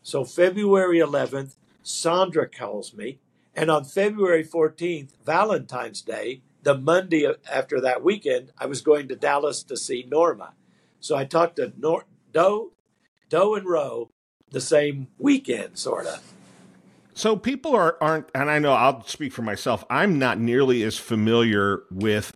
So 0.03 0.25
February 0.25 0.99
11th, 0.99 1.57
Sandra 1.83 2.49
calls 2.49 2.95
me. 2.95 3.19
And 3.55 3.71
on 3.71 3.85
February 3.85 4.45
14th, 4.45 5.11
Valentine's 5.25 6.01
Day, 6.01 6.43
the 6.63 6.77
Monday 6.77 7.29
after 7.51 7.81
that 7.81 8.03
weekend, 8.03 8.53
I 8.59 8.67
was 8.67 8.81
going 8.81 9.09
to 9.09 9.17
Dallas 9.17 9.63
to 9.65 9.77
see 9.77 10.07
Norma. 10.09 10.55
So 11.01 11.17
I 11.17 11.25
talked 11.25 11.57
to 11.57 11.73
Nor- 11.77 12.07
Doe, 12.33 12.73
Doe 13.29 13.55
and 13.55 13.67
Roe 13.67 14.11
the 14.51 14.61
same 14.61 15.09
weekend, 15.19 15.79
sort 15.79 16.07
of. 16.07 16.23
So 17.15 17.37
people 17.37 17.75
are 17.75 17.97
aren't, 18.01 18.31
and 18.35 18.51
I 18.51 18.59
know 18.59 18.73
I'll 18.73 19.05
speak 19.05 19.33
for 19.33 19.43
myself. 19.43 19.85
I'm 19.91 20.19
not 20.19 20.39
nearly 20.39 20.83
as 20.83 20.99
familiar 20.99 21.83
with 21.91 22.33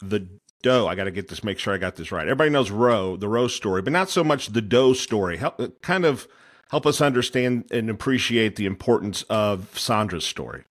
the 0.00 0.28
Doe. 0.62 0.86
I 0.86 0.94
got 0.94 1.04
to 1.04 1.10
get 1.10 1.28
this, 1.28 1.44
make 1.44 1.58
sure 1.58 1.74
I 1.74 1.78
got 1.78 1.96
this 1.96 2.12
right. 2.12 2.26
Everybody 2.26 2.50
knows 2.50 2.70
Roe, 2.70 3.16
the 3.16 3.28
Roe 3.28 3.48
story, 3.48 3.82
but 3.82 3.92
not 3.92 4.10
so 4.10 4.24
much 4.24 4.48
the 4.48 4.62
Doe 4.62 4.92
story. 4.92 5.36
Help, 5.38 5.60
uh, 5.60 5.68
kind 5.82 6.04
of 6.04 6.26
help 6.70 6.86
us 6.86 7.00
understand 7.00 7.66
and 7.70 7.88
appreciate 7.88 8.56
the 8.56 8.66
importance 8.66 9.22
of 9.24 9.78
Sandra's 9.78 10.24
story. 10.24 10.64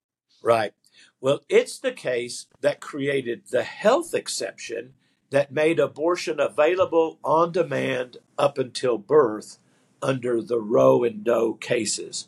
Right. 0.43 0.73
Well, 1.21 1.39
it's 1.49 1.79
the 1.79 1.93
case 1.93 2.45
that 2.61 2.81
created 2.81 3.43
the 3.49 3.63
health 3.63 4.13
exception 4.13 4.93
that 5.31 5.51
made 5.51 5.79
abortion 5.79 6.39
available 6.39 7.19
on 7.23 7.51
demand 7.51 8.17
up 8.37 8.57
until 8.57 8.97
birth 8.97 9.57
under 10.01 10.41
the 10.41 10.59
Roe 10.59 11.03
and 11.03 11.23
Doe 11.23 11.55
cases. 11.55 12.27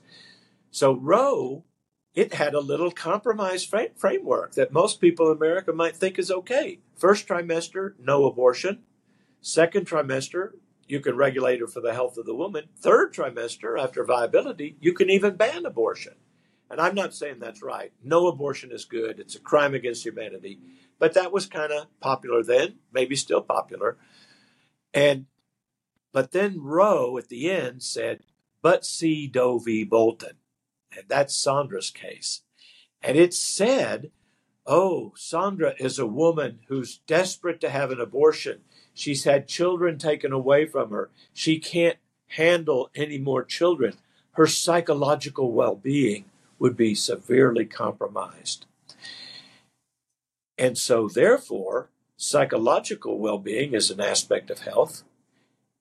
So 0.78 0.94
Roe, 0.94 1.64
it 2.14 2.36
had 2.36 2.54
a 2.54 2.60
little 2.60 2.92
compromise 2.92 3.66
frame, 3.66 3.96
framework 3.96 4.54
that 4.54 4.72
most 4.72 5.02
people 5.02 5.32
in 5.32 5.38
America 5.38 5.74
might 5.74 5.96
think 5.96 6.20
is 6.20 6.30
okay. 6.30 6.82
First 6.96 7.28
trimester, 7.28 7.94
no 7.98 8.26
abortion. 8.26 8.84
Second 9.42 9.88
trimester, 9.88 10.52
you 10.88 11.00
can 11.00 11.16
regulate 11.16 11.62
it 11.62 11.72
for 11.72 11.82
the 11.82 11.96
health 11.96 12.16
of 12.20 12.28
the 12.28 12.36
woman. 12.36 12.66
Third 12.78 13.12
trimester, 13.12 13.82
after 13.82 14.04
viability, 14.04 14.78
you 14.80 14.94
can 14.94 15.10
even 15.10 15.36
ban 15.36 15.66
abortion. 15.66 16.14
And 16.70 16.80
I'm 16.80 16.94
not 16.94 17.16
saying 17.16 17.40
that's 17.40 17.64
right. 17.64 17.92
No 18.04 18.28
abortion 18.28 18.72
is 18.72 18.86
good. 18.86 19.20
It's 19.20 19.34
a 19.34 19.40
crime 19.40 19.74
against 19.74 20.06
humanity. 20.06 20.60
But 21.00 21.16
that 21.16 21.32
was 21.32 21.48
kind 21.48 21.72
of 21.72 21.88
popular 22.02 22.44
then, 22.44 22.76
maybe 22.94 23.16
still 23.16 23.42
popular. 23.42 23.98
And 24.94 25.26
but 26.12 26.34
then 26.34 26.62
Roe 26.62 27.18
at 27.18 27.30
the 27.30 27.50
end 27.50 27.82
said, 27.82 28.22
but 28.62 28.86
see 28.86 29.26
Doe 29.26 29.58
v. 29.58 29.84
Bolton. 29.84 30.38
And 30.96 31.06
that's 31.08 31.36
Sandra's 31.36 31.90
case. 31.90 32.42
And 33.02 33.18
it 33.18 33.34
said, 33.34 34.12
oh, 34.66 35.14
Sandra 35.16 35.74
is 35.80 35.98
a 36.00 36.06
woman 36.08 36.60
who's 36.68 37.00
desperate 37.08 37.62
to 37.62 37.70
have 37.70 37.92
an 37.92 38.02
abortion. 38.02 38.62
She's 38.94 39.24
had 39.24 39.48
children 39.48 39.98
taken 39.98 40.32
away 40.32 40.66
from 40.66 40.90
her. 40.90 41.10
She 41.34 41.60
can't 41.60 41.98
handle 42.30 42.90
any 42.96 43.18
more 43.18 43.44
children. 43.44 43.94
Her 44.32 44.48
psychological 44.48 45.52
well 45.52 45.76
being 45.76 46.26
would 46.60 46.76
be 46.76 46.96
severely 46.96 47.66
compromised. 47.66 48.66
And 50.58 50.78
so, 50.78 51.08
therefore, 51.08 51.90
psychological 52.18 53.20
well 53.20 53.38
being 53.38 53.74
is 53.74 53.92
an 53.92 54.02
aspect 54.02 54.50
of 54.50 54.60
health. 54.60 55.04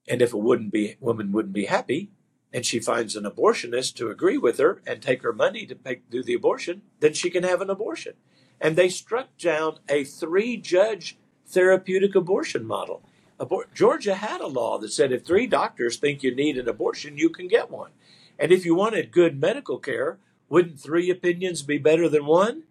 And 0.09 0.23
if 0.23 0.33
a 0.33 0.39
wouldn't 0.39 0.71
be, 0.71 0.97
woman 1.01 1.33
wouldn't 1.33 1.55
be 1.55 1.65
happy, 1.65 2.11
and 2.57 2.65
she 2.65 2.81
finds 2.81 3.15
an 3.15 3.25
abortionist 3.25 3.97
to 3.97 4.09
agree 4.09 4.39
with 4.39 4.57
her 4.57 4.81
and 4.87 5.03
take 5.03 5.23
her 5.23 5.35
money 5.35 5.67
to 5.67 5.77
make, 5.85 6.09
do 6.09 6.23
the 6.23 6.33
abortion, 6.33 6.81
then 7.01 7.13
she 7.13 7.29
can 7.29 7.43
have 7.43 7.61
an 7.61 7.69
abortion. 7.69 8.15
And 8.59 8.77
they 8.77 8.89
struck 8.89 9.37
down 9.37 9.81
a 9.91 10.05
three 10.05 10.57
judge 10.57 11.19
therapeutic 11.47 12.15
abortion 12.15 12.67
model. 12.67 13.03
Abor- 13.39 13.67
Georgia 13.75 14.15
had 14.15 14.41
a 14.41 14.47
law 14.47 14.79
that 14.79 14.91
said 14.91 15.13
if 15.13 15.23
three 15.23 15.47
doctors 15.47 15.99
think 15.99 16.23
you 16.23 16.35
need 16.35 16.57
an 16.57 16.67
abortion, 16.67 17.19
you 17.19 17.29
can 17.29 17.47
get 17.47 17.71
one. 17.71 17.91
And 18.39 18.51
if 18.51 18.65
you 18.65 18.75
wanted 18.75 19.13
good 19.13 19.39
medical 19.39 19.77
care, 19.79 20.19
wouldn't 20.49 20.81
three 20.81 21.11
opinions 21.11 21.63
be 21.63 21.77
better 21.77 22.09
than 22.09 22.25
one? 22.25 22.63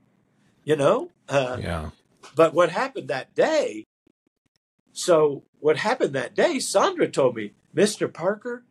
You 0.63 0.77
know? 0.77 1.11
Uh, 1.29 1.57
yeah. 1.61 1.89
But 2.35 2.55
what 2.55 2.71
happened 2.71 3.07
that 3.09 3.35
day? 3.35 3.85
So, 4.93 5.43
what 5.59 5.77
happened 5.77 6.13
that 6.13 6.33
day, 6.33 6.57
Sandra 6.57 7.07
told 7.07 7.35
me, 7.35 7.51
Mr. 7.75 8.11
Parker, 8.11 8.63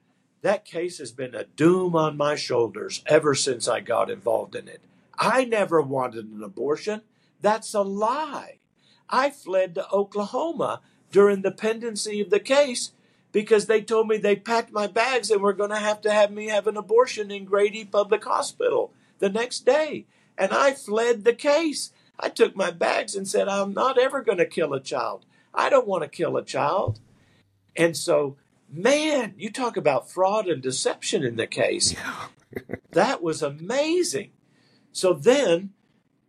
that 0.44 0.66
case 0.66 0.98
has 0.98 1.10
been 1.10 1.34
a 1.34 1.44
doom 1.44 1.96
on 1.96 2.18
my 2.18 2.34
shoulders 2.34 3.02
ever 3.06 3.34
since 3.34 3.66
I 3.66 3.80
got 3.80 4.10
involved 4.10 4.54
in 4.54 4.68
it. 4.68 4.82
I 5.18 5.46
never 5.46 5.80
wanted 5.80 6.26
an 6.26 6.42
abortion. 6.42 7.00
That's 7.40 7.72
a 7.72 7.80
lie. 7.80 8.58
I 9.08 9.30
fled 9.30 9.74
to 9.74 9.90
Oklahoma 9.90 10.82
during 11.10 11.40
the 11.40 11.50
pendency 11.50 12.20
of 12.20 12.28
the 12.28 12.40
case 12.40 12.92
because 13.32 13.64
they 13.64 13.80
told 13.80 14.06
me 14.06 14.18
they 14.18 14.36
packed 14.36 14.70
my 14.70 14.86
bags 14.86 15.30
and 15.30 15.40
were 15.40 15.54
going 15.54 15.70
to 15.70 15.76
have 15.76 16.02
to 16.02 16.12
have 16.12 16.30
me 16.30 16.48
have 16.48 16.66
an 16.66 16.76
abortion 16.76 17.30
in 17.30 17.46
Grady 17.46 17.86
Public 17.86 18.22
Hospital 18.24 18.92
the 19.20 19.30
next 19.30 19.64
day. 19.64 20.04
And 20.36 20.52
I 20.52 20.74
fled 20.74 21.24
the 21.24 21.32
case. 21.32 21.90
I 22.20 22.28
took 22.28 22.54
my 22.54 22.70
bags 22.70 23.14
and 23.14 23.26
said, 23.26 23.48
I'm 23.48 23.72
not 23.72 23.96
ever 23.96 24.20
going 24.20 24.38
to 24.38 24.46
kill 24.46 24.74
a 24.74 24.80
child. 24.80 25.24
I 25.54 25.70
don't 25.70 25.88
want 25.88 26.02
to 26.02 26.08
kill 26.08 26.36
a 26.36 26.44
child. 26.44 27.00
And 27.74 27.96
so, 27.96 28.36
man, 28.74 29.34
you 29.38 29.50
talk 29.50 29.76
about 29.76 30.10
fraud 30.10 30.48
and 30.48 30.62
deception 30.62 31.24
in 31.24 31.36
the 31.36 31.46
case. 31.46 31.94
That 32.92 33.22
was 33.22 33.42
amazing. 33.42 34.30
So 34.92 35.12
then 35.12 35.72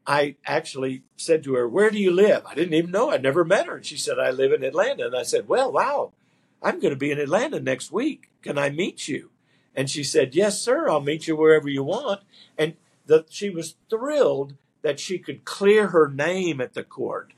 I 0.08 0.36
actually 0.46 1.04
said 1.16 1.44
to 1.44 1.54
her, 1.54 1.68
Where 1.68 1.92
do 1.92 2.00
you 2.00 2.12
live? 2.12 2.44
I 2.46 2.56
didn't 2.56 2.74
even 2.74 2.92
know. 2.92 3.12
I'd 3.12 3.24
never 3.24 3.46
met 3.46 3.68
her. 3.68 3.78
And 3.78 3.86
she 3.86 3.98
said, 3.98 4.20
I 4.20 4.32
live 4.32 4.52
in 4.52 4.64
Atlanta. 4.64 5.06
And 5.06 5.16
I 5.16 5.22
said, 5.22 5.48
Well, 5.48 5.72
wow, 5.72 6.14
I'm 6.62 6.80
going 6.80 6.94
to 6.94 7.00
be 7.00 7.12
in 7.12 7.20
Atlanta 7.20 7.60
next 7.60 7.92
week. 7.92 8.32
Can 8.42 8.58
I 8.58 8.70
meet 8.70 9.08
you? 9.08 9.30
And 9.76 9.90
she 9.90 10.04
said, 10.04 10.36
Yes, 10.36 10.60
sir. 10.60 10.90
I'll 10.90 11.02
meet 11.02 11.28
you 11.28 11.36
wherever 11.36 11.70
you 11.70 11.84
want. 11.84 12.22
And 12.58 12.76
the, 13.06 13.26
she 13.30 13.50
was 13.52 13.76
thrilled 13.90 14.56
that 14.82 15.00
she 15.00 15.20
could 15.20 15.46
clear 15.46 15.88
her 15.88 16.08
name 16.08 16.60
at 16.62 16.74
the 16.74 16.84
court. 16.84 17.34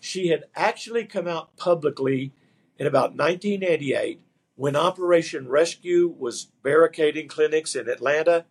She 0.00 0.28
had 0.28 0.44
actually 0.56 1.04
come 1.04 1.28
out 1.28 1.56
publicly 1.56 2.32
in 2.78 2.86
about 2.86 3.14
1988 3.14 4.20
when 4.54 4.76
Operation 4.76 5.48
Rescue 5.48 6.14
was 6.18 6.48
barricading 6.62 7.28
clinics 7.28 7.74
in 7.74 7.88
Atlanta. 7.88 8.46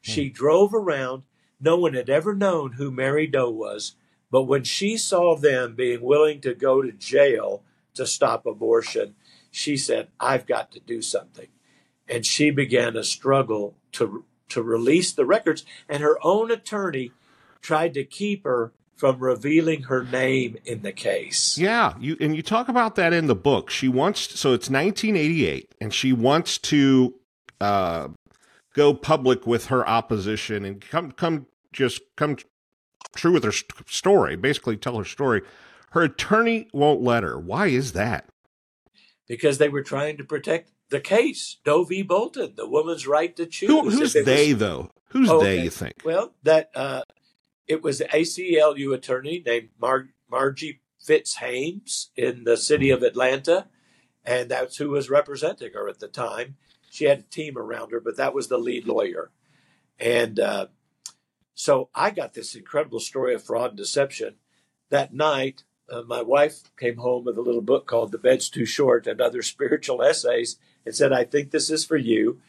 She 0.00 0.28
hmm. 0.28 0.34
drove 0.34 0.74
around. 0.74 1.24
No 1.60 1.76
one 1.76 1.94
had 1.94 2.08
ever 2.08 2.34
known 2.34 2.72
who 2.72 2.90
Mary 2.90 3.26
Doe 3.26 3.50
was, 3.50 3.94
but 4.30 4.44
when 4.44 4.64
she 4.64 4.96
saw 4.96 5.36
them 5.36 5.74
being 5.74 6.00
willing 6.00 6.40
to 6.40 6.54
go 6.54 6.80
to 6.80 6.92
jail 6.92 7.62
to 7.94 8.06
stop 8.06 8.46
abortion, 8.46 9.14
she 9.50 9.76
said, 9.76 10.08
I've 10.18 10.46
got 10.46 10.70
to 10.72 10.80
do 10.80 11.02
something. 11.02 11.48
And 12.08 12.24
she 12.24 12.50
began 12.50 12.96
a 12.96 13.04
struggle 13.04 13.74
to, 13.92 14.24
to 14.48 14.62
release 14.62 15.12
the 15.12 15.26
records, 15.26 15.64
and 15.88 16.02
her 16.02 16.18
own 16.22 16.50
attorney 16.50 17.12
tried 17.60 17.92
to 17.94 18.04
keep 18.04 18.44
her 18.44 18.72
from 19.00 19.18
revealing 19.18 19.84
her 19.84 20.04
name 20.04 20.58
in 20.66 20.82
the 20.82 20.92
case. 20.92 21.56
Yeah, 21.56 21.94
you 21.98 22.18
and 22.20 22.36
you 22.36 22.42
talk 22.42 22.68
about 22.68 22.96
that 22.96 23.14
in 23.14 23.28
the 23.28 23.34
book. 23.34 23.70
She 23.70 23.88
wants 23.88 24.38
so 24.38 24.52
it's 24.52 24.68
1988 24.68 25.74
and 25.80 25.94
she 25.94 26.12
wants 26.12 26.58
to 26.58 27.14
uh, 27.62 28.08
go 28.74 28.92
public 28.92 29.46
with 29.46 29.66
her 29.66 29.88
opposition 29.88 30.66
and 30.66 30.82
come 30.82 31.12
come 31.12 31.46
just 31.72 32.02
come 32.16 32.36
true 33.16 33.32
with 33.32 33.44
her 33.44 33.52
st- 33.52 33.88
story, 33.88 34.36
basically 34.36 34.76
tell 34.76 34.98
her 34.98 35.04
story. 35.04 35.40
Her 35.92 36.02
attorney 36.02 36.68
won't 36.74 37.00
let 37.00 37.22
her. 37.22 37.38
Why 37.38 37.68
is 37.68 37.92
that? 37.92 38.26
Because 39.26 39.56
they 39.56 39.70
were 39.70 39.82
trying 39.82 40.18
to 40.18 40.24
protect 40.24 40.72
the 40.90 41.00
case, 41.00 41.56
Doe 41.64 41.84
v. 41.84 42.02
Bolton, 42.02 42.52
the 42.54 42.68
woman's 42.68 43.06
right 43.06 43.34
to 43.36 43.46
choose. 43.46 43.70
Who, 43.70 43.88
who's 43.88 44.12
they, 44.12 44.52
was, 44.52 44.60
though? 44.60 44.90
Who's 45.08 45.30
okay. 45.30 45.56
they, 45.56 45.64
you 45.64 45.70
think? 45.70 46.02
Well, 46.04 46.34
that 46.42 46.70
uh, 46.74 47.02
it 47.70 47.84
was 47.84 48.00
ACLU 48.00 48.92
attorney 48.92 49.44
named 49.46 49.68
Mar- 49.80 50.08
Margie 50.28 50.80
Pitts 51.06 51.36
Hames 51.36 52.10
in 52.16 52.42
the 52.42 52.56
city 52.56 52.90
of 52.90 53.04
Atlanta, 53.04 53.68
and 54.24 54.50
that's 54.50 54.78
who 54.78 54.90
was 54.90 55.08
representing 55.08 55.72
her 55.74 55.88
at 55.88 56.00
the 56.00 56.08
time. 56.08 56.56
She 56.90 57.04
had 57.04 57.20
a 57.20 57.22
team 57.22 57.56
around 57.56 57.92
her, 57.92 58.00
but 58.00 58.16
that 58.16 58.34
was 58.34 58.48
the 58.48 58.58
lead 58.58 58.88
lawyer. 58.88 59.30
And 60.00 60.40
uh, 60.40 60.66
so 61.54 61.90
I 61.94 62.10
got 62.10 62.34
this 62.34 62.56
incredible 62.56 62.98
story 62.98 63.34
of 63.34 63.44
fraud 63.44 63.70
and 63.70 63.78
deception. 63.78 64.34
That 64.88 65.14
night, 65.14 65.62
uh, 65.88 66.02
my 66.02 66.22
wife 66.22 66.76
came 66.76 66.96
home 66.96 67.24
with 67.24 67.38
a 67.38 67.42
little 67.42 67.62
book 67.62 67.86
called 67.86 68.10
The 68.10 68.18
Bed's 68.18 68.48
Too 68.48 68.66
Short 68.66 69.06
and 69.06 69.20
Other 69.20 69.42
Spiritual 69.54 70.02
Essays 70.02 70.56
and 70.84 70.92
said, 70.92 71.12
I 71.12 71.22
think 71.22 71.52
this 71.52 71.70
is 71.70 71.84
for 71.84 71.96
you. 71.96 72.40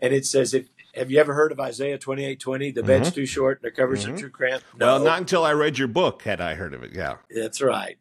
And 0.00 0.12
it 0.12 0.26
says, 0.26 0.52
if 0.52 0.68
have 0.96 1.10
you 1.10 1.18
ever 1.18 1.34
heard 1.34 1.52
of 1.52 1.60
Isaiah 1.60 1.98
twenty 1.98 2.24
eight 2.24 2.40
twenty? 2.40 2.70
The 2.70 2.82
bed's 2.82 3.08
mm-hmm. 3.08 3.14
too 3.14 3.26
short 3.26 3.60
and 3.62 3.70
the 3.70 3.76
covers 3.76 4.04
mm-hmm. 4.04 4.14
are 4.14 4.18
too 4.18 4.30
cramped. 4.30 4.64
No. 4.76 4.86
Well, 4.86 5.04
not 5.04 5.18
until 5.18 5.44
I 5.44 5.52
read 5.52 5.78
your 5.78 5.88
book 5.88 6.22
had 6.22 6.40
I 6.40 6.54
heard 6.54 6.74
of 6.74 6.82
it. 6.82 6.92
Yeah, 6.92 7.16
that's 7.30 7.60
right. 7.60 7.98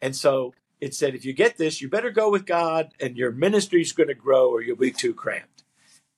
And 0.00 0.16
so 0.16 0.54
it 0.82 0.94
said, 0.94 1.14
if 1.14 1.24
you 1.24 1.32
get 1.32 1.58
this, 1.58 1.80
you 1.80 1.88
better 1.88 2.10
go 2.10 2.28
with 2.28 2.44
God, 2.44 2.90
and 2.98 3.16
your 3.16 3.30
ministry's 3.30 3.92
going 3.92 4.08
to 4.08 4.14
grow, 4.14 4.50
or 4.50 4.60
you'll 4.60 4.76
be 4.76 4.90
too 4.90 5.14
cramped. 5.14 5.62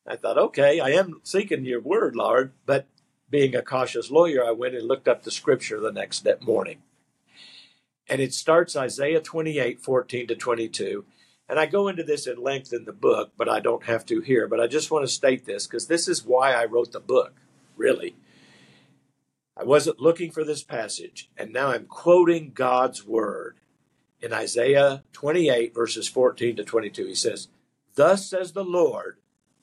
I 0.07 0.17
thought, 0.17 0.39
okay, 0.39 0.81
I 0.81 0.89
am 0.91 1.21
seeking 1.23 1.67
your 1.67 1.81
word, 1.81 2.17
Lord, 2.17 2.53
but 2.65 2.87
being 3.29 3.55
a 3.55 3.61
cautious 3.61 4.11
lawyer, 4.11 4.43
I 4.43 4.53
went 4.53 4.75
and 4.75 4.89
looked 4.89 5.07
up 5.07 5.23
the 5.23 5.31
scripture 5.31 5.81
the 5.81 5.93
next 5.93 6.27
morning. 6.41 6.79
And 8.09 8.23
it 8.23 8.33
starts 8.33 8.75
Isaiah 8.75 9.21
28, 9.21 9.83
14 9.83 10.27
to 10.29 10.35
22. 10.35 11.05
And 11.49 11.59
I 11.59 11.67
go 11.67 11.89
into 11.89 12.03
this 12.03 12.27
in 12.27 12.43
length 12.43 12.73
in 12.73 12.85
the 12.85 12.93
book, 12.93 13.33
but 13.37 13.49
I 13.49 13.61
don't 13.61 13.85
have 13.85 14.07
to 14.07 14.21
here. 14.21 14.49
But 14.49 14.61
I 14.61 14.67
just 14.67 14.91
want 14.91 15.05
to 15.05 15.13
state 15.13 15.45
this 15.45 15.67
because 15.67 15.87
this 15.87 16.09
is 16.09 16.25
why 16.25 16.53
I 16.53 16.65
wrote 16.65 16.93
the 16.93 17.01
book, 17.01 17.35
really. 17.77 18.17
I 19.57 19.63
wasn't 19.63 20.01
looking 20.01 20.31
for 20.31 20.43
this 20.43 20.65
passage, 20.65 21.31
and 21.37 21.53
now 21.53 21.69
I'm 21.69 21.87
quoting 21.87 22.53
God's 22.55 23.07
word. 23.07 23.57
In 24.21 24.33
Isaiah 24.33 25.05
28, 25.13 25.75
verses 25.75 26.09
14 26.09 26.57
to 26.57 26.65
22, 26.65 27.07
he 27.07 27.15
says, 27.15 27.49
Thus 27.95 28.29
says 28.29 28.53
the 28.53 28.65
Lord 28.65 29.19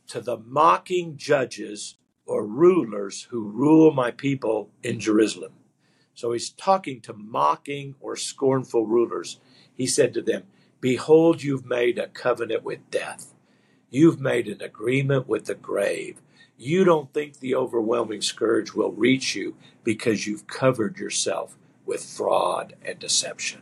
to 0.07 0.21
the 0.21 0.37
mocking 0.37 1.17
judges 1.17 1.97
or 2.25 2.45
rulers 2.45 3.23
who 3.31 3.49
rule 3.49 3.91
my 3.91 4.11
people 4.11 4.69
in 4.83 4.99
Jerusalem. 4.99 5.53
So 6.13 6.31
he's 6.31 6.51
talking 6.51 7.01
to 7.01 7.13
mocking 7.13 7.95
or 7.99 8.15
scornful 8.15 8.85
rulers. 8.85 9.39
He 9.75 9.87
said 9.87 10.13
to 10.13 10.21
them, 10.21 10.43
Behold, 10.81 11.43
you've 11.43 11.65
made 11.65 11.97
a 11.97 12.07
covenant 12.07 12.63
with 12.63 12.89
death. 12.89 13.33
You've 13.89 14.19
made 14.19 14.47
an 14.47 14.61
agreement 14.61 15.27
with 15.27 15.45
the 15.45 15.55
grave. 15.55 16.21
You 16.57 16.83
don't 16.83 17.13
think 17.13 17.39
the 17.39 17.55
overwhelming 17.55 18.21
scourge 18.21 18.73
will 18.73 18.91
reach 18.91 19.35
you 19.35 19.55
because 19.83 20.27
you've 20.27 20.47
covered 20.47 20.97
yourself 20.97 21.55
with 21.85 22.03
fraud 22.03 22.75
and 22.83 22.99
deception. 22.99 23.61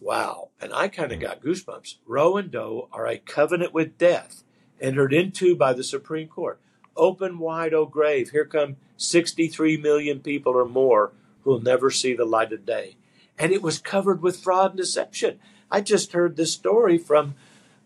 Wow. 0.00 0.50
And 0.60 0.72
I 0.72 0.88
kind 0.88 1.12
of 1.12 1.20
got 1.20 1.42
goosebumps. 1.42 1.96
Roe 2.06 2.36
and 2.36 2.50
Doe 2.50 2.88
are 2.92 3.06
a 3.06 3.18
covenant 3.18 3.74
with 3.74 3.98
death 3.98 4.44
entered 4.80 5.12
into 5.12 5.56
by 5.56 5.72
the 5.72 5.84
Supreme 5.84 6.28
Court. 6.28 6.60
Open 6.96 7.38
wide, 7.38 7.74
O 7.74 7.86
grave. 7.86 8.30
Here 8.30 8.44
come 8.44 8.76
63 8.96 9.76
million 9.76 10.20
people 10.20 10.54
or 10.54 10.64
more 10.64 11.12
who'll 11.42 11.60
never 11.60 11.90
see 11.90 12.14
the 12.14 12.24
light 12.24 12.52
of 12.52 12.66
day. 12.66 12.96
And 13.38 13.52
it 13.52 13.62
was 13.62 13.78
covered 13.78 14.22
with 14.22 14.40
fraud 14.40 14.72
and 14.72 14.78
deception. 14.78 15.38
I 15.70 15.80
just 15.80 16.12
heard 16.12 16.36
this 16.36 16.52
story 16.52 16.98
from 16.98 17.34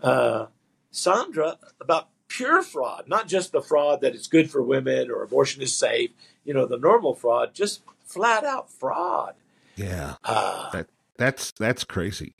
uh, 0.02 0.46
Sandra 0.90 1.58
about 1.80 2.08
pure 2.28 2.62
fraud, 2.62 3.08
not 3.08 3.28
just 3.28 3.52
the 3.52 3.60
fraud 3.60 4.00
that 4.00 4.14
it's 4.14 4.26
good 4.26 4.50
for 4.50 4.62
women 4.62 5.10
or 5.10 5.22
abortion 5.22 5.62
is 5.62 5.76
safe, 5.76 6.10
you 6.44 6.54
know, 6.54 6.66
the 6.66 6.78
normal 6.78 7.14
fraud, 7.14 7.54
just 7.54 7.82
flat 8.04 8.44
out 8.44 8.70
fraud. 8.70 9.34
Yeah. 9.76 10.16
Uh, 10.24 10.70
that, 10.70 10.88
that's 11.16 11.52
that's 11.52 11.84
crazy. 11.84 12.34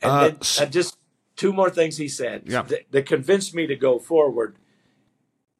And, 0.00 0.10
uh, 0.10 0.22
then, 0.28 0.38
and 0.60 0.72
just 0.72 0.96
two 1.36 1.52
more 1.52 1.70
things 1.70 1.96
he 1.96 2.08
said 2.08 2.42
yeah. 2.46 2.62
that, 2.62 2.90
that 2.90 3.06
convinced 3.06 3.54
me 3.54 3.66
to 3.66 3.76
go 3.76 3.98
forward. 3.98 4.56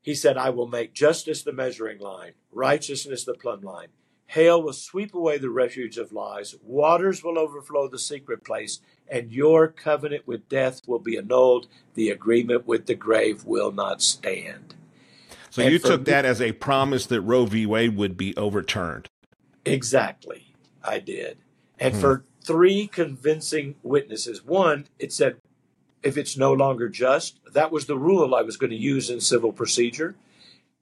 He 0.01 0.15
said, 0.15 0.39
I 0.39 0.51
will 0.51 0.69
make 0.69 0.95
justice 0.95 1.43
the 1.43 1.53
measuring 1.53 1.99
line, 1.99 2.33
righteousness 2.53 3.25
the 3.25 3.35
plumb 3.35 3.63
line. 3.63 3.89
Hail 4.27 4.63
will 4.63 4.73
sweep 4.73 5.15
away 5.15 5.39
the 5.39 5.51
refuge 5.51 5.99
of 5.99 6.13
lies. 6.13 6.55
Waters 6.63 7.23
will 7.25 7.39
overflow 7.39 7.89
the 7.89 7.99
secret 7.99 8.45
place, 8.45 8.81
and 9.11 9.33
your 9.33 9.69
covenant 9.69 10.27
with 10.27 10.49
death 10.49 10.83
will 10.87 10.99
be 10.99 11.17
annulled. 11.17 11.67
The 11.95 12.11
agreement 12.11 12.67
with 12.67 12.87
the 12.87 12.95
grave 12.95 13.45
will 13.45 13.73
not 13.73 14.03
stand. 14.03 14.75
So 15.51 15.63
and 15.63 15.73
you 15.73 15.79
took 15.79 16.05
that 16.05 16.25
as 16.25 16.41
a 16.41 16.53
promise 16.53 17.07
that 17.07 17.23
Roe 17.23 17.47
v. 17.47 17.67
Wade 17.67 17.97
would 17.97 18.17
be 18.17 18.37
overturned. 18.37 19.09
Exactly. 19.65 20.55
I 20.85 20.99
did. 20.99 21.39
And 21.79 21.95
hmm. 21.95 22.01
for 22.01 22.25
three 22.45 22.87
convincing 22.87 23.75
witnesses, 23.83 24.45
one, 24.45 24.87
it 24.99 25.13
said, 25.13 25.37
if 26.03 26.17
it's 26.17 26.37
no 26.37 26.53
longer 26.53 26.89
just, 26.89 27.41
that 27.53 27.73
was 27.73 27.87
the 27.87 27.99
rule 27.99 28.35
I 28.35 28.43
was 28.43 28.57
going 28.57 28.71
to 28.71 28.77
use 28.77 29.11
in 29.11 29.21
civil 29.21 29.53
procedure 29.53 30.15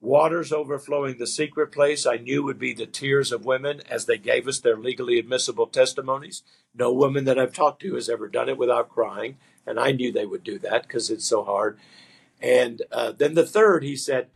waters 0.00 0.52
overflowing 0.52 1.18
the 1.18 1.26
secret 1.26 1.72
place 1.72 2.06
I 2.06 2.16
knew 2.16 2.42
would 2.42 2.58
be 2.58 2.74
the 2.74 2.86
tears 2.86 3.32
of 3.32 3.44
women 3.44 3.80
as 3.88 4.06
they 4.06 4.18
gave 4.18 4.46
us 4.46 4.60
their 4.60 4.76
legally 4.76 5.18
admissible 5.18 5.66
testimonies. 5.66 6.42
No 6.74 6.92
woman 6.92 7.24
that 7.24 7.38
I've 7.38 7.54
talked 7.54 7.80
to 7.82 7.94
has 7.94 8.08
ever 8.08 8.28
done 8.28 8.48
it 8.48 8.58
without 8.58 8.88
crying, 8.88 9.38
and 9.66 9.80
I 9.80 9.92
knew 9.92 10.12
they 10.12 10.26
would 10.26 10.44
do 10.44 10.58
that 10.60 10.82
because 10.82 11.10
it's 11.10 11.26
so 11.26 11.44
hard. 11.44 11.78
And 12.40 12.82
uh, 12.92 13.12
then 13.12 13.34
the 13.34 13.46
third, 13.46 13.82
he 13.82 13.96
said, 13.96 14.28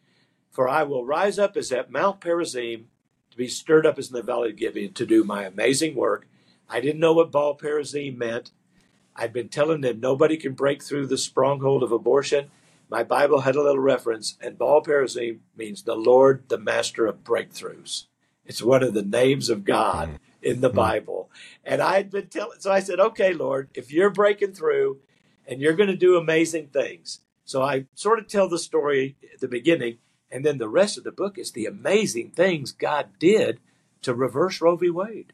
For 0.51 0.69
I 0.69 0.83
will 0.83 1.05
rise 1.05 1.39
up 1.39 1.57
as 1.57 1.71
at 1.71 1.91
Mount 1.91 2.21
Perazim 2.21 2.85
to 3.31 3.37
be 3.37 3.49
stirred 3.49 3.87
up 3.87 3.99
as 3.99 4.09
in 4.09 4.15
the 4.15 4.23
valley 4.23 4.51
of 4.51 4.57
Gibeon 4.57 4.95
to 4.95 5.07
do 5.07 5.23
my 5.23 5.45
amazing 5.45 5.95
work. 5.95 6.27
I 6.69 6.81
didn't 6.81 7.01
know 7.01 7.13
what 7.13 7.31
Baal 7.31 7.57
Perazim 7.57 8.17
meant. 8.17 8.53
I'd 9.15 9.33
been 9.33 9.49
telling 9.49 9.83
them 9.83 10.01
nobody 10.01 10.37
can 10.37 10.55
break 10.55 10.83
through 10.83 11.07
the 11.09 11.19
stronghold 11.19 11.83
of 11.83 11.93
abortion 11.93 12.51
my 12.91 13.05
Bible 13.05 13.43
had 13.43 13.57
a 13.57 13.63
little 13.63 13.79
reference, 13.79 14.37
and 14.41 14.59
Baal 14.59 14.83
Perazim 14.83 15.41
means 15.57 15.83
the 15.83 15.95
Lord, 15.95 16.49
the 16.49 16.59
master 16.59 17.07
of 17.07 17.23
breakthroughs. 17.23 18.07
It's 18.45 18.63
one 18.63 18.83
of 18.83 18.95
the 18.95 19.03
names 19.03 19.49
of 19.49 19.65
God 19.65 20.09
mm. 20.09 20.19
in 20.43 20.61
the 20.61 20.71
mm. 20.71 20.75
Bible. 20.75 21.31
And 21.65 21.81
I 21.81 21.97
had 21.97 22.11
been 22.11 22.27
telling, 22.27 22.59
so 22.59 22.73
I 22.73 22.81
said, 22.81 22.99
okay, 22.99 23.33
Lord, 23.33 23.69
if 23.75 23.93
you're 23.93 24.11
breaking 24.11 24.55
through 24.55 24.99
and 25.47 25.61
you're 25.61 25.75
going 25.75 25.89
to 25.89 25.97
do 25.97 26.17
amazing 26.17 26.69
things. 26.69 27.21
So 27.45 27.63
I 27.63 27.87
sort 27.95 28.19
of 28.19 28.29
tell 28.29 28.49
the 28.49 28.59
story 28.59 29.17
at 29.35 29.41
the 29.41 29.49
beginning, 29.49 29.99
and 30.31 30.45
then 30.45 30.59
the 30.59 30.69
rest 30.69 30.97
of 30.97 31.05
the 31.05 31.13
book 31.13 31.39
is 31.39 31.53
the 31.53 31.67
amazing 31.67 32.31
things 32.31 32.73
God 32.73 33.09
did 33.19 33.61
to 34.03 34.15
reverse 34.15 34.61
Roe 34.61 34.77
v. 34.77 34.91
Wade. 34.91 35.33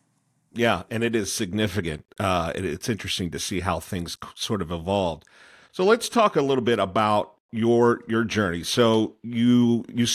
Yeah, 0.53 0.85
and 0.91 1.05
it 1.05 1.15
is 1.15 1.31
significant. 1.31 2.07
Uh, 2.19 2.53
it's 2.55 2.89
interesting 2.89 3.31
to 3.31 3.39
see 3.39 3.61
how 3.61 3.79
things 3.79 4.17
sort 4.35 4.63
of 4.63 4.73
evolved. 4.73 5.25
So 5.73 5.85
let's 5.85 6.09
talk 6.09 6.37
a 6.37 6.43
little 6.43 6.65
bit 6.65 6.79
about 6.79 7.36
your 7.57 8.03
your 8.07 8.25
journey. 8.25 8.63
So 8.63 9.17
you 9.23 9.85
you 9.93 10.07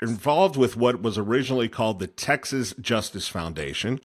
involved 0.00 0.56
with 0.56 0.76
what 0.76 1.02
was 1.02 1.18
originally 1.18 1.68
called 1.68 1.98
the 1.98 2.06
Texas 2.06 2.74
Justice 2.80 3.28
Foundation, 3.28 4.00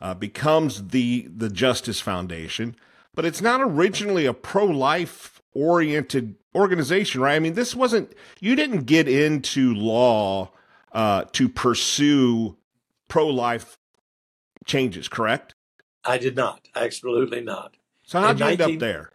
uh, 0.00 0.14
becomes 0.14 0.88
the 0.88 1.28
the 1.34 1.48
Justice 1.48 2.00
Foundation, 2.00 2.76
but 3.14 3.24
it's 3.24 3.40
not 3.40 3.60
originally 3.60 4.26
a 4.26 4.34
pro 4.34 4.66
life 4.66 5.40
oriented 5.54 6.36
organization, 6.54 7.20
right? 7.20 7.36
I 7.36 7.38
mean, 7.38 7.54
this 7.54 7.74
wasn't 7.74 8.14
you 8.40 8.56
didn't 8.56 8.84
get 8.84 9.08
into 9.08 9.74
law 9.74 10.50
uh, 10.92 11.24
to 11.32 11.48
pursue 11.48 12.56
pro 13.08 13.26
life 13.26 13.78
changes, 14.66 15.08
correct? 15.08 15.54
I 16.04 16.18
did 16.18 16.36
not. 16.36 16.68
Absolutely 16.74 17.40
not. 17.40 17.76
So 18.04 18.20
how 18.20 18.32
did 18.32 18.40
you 18.40 18.46
19- 18.46 18.50
end 18.50 18.60
up 18.60 18.78
there? 18.80 19.10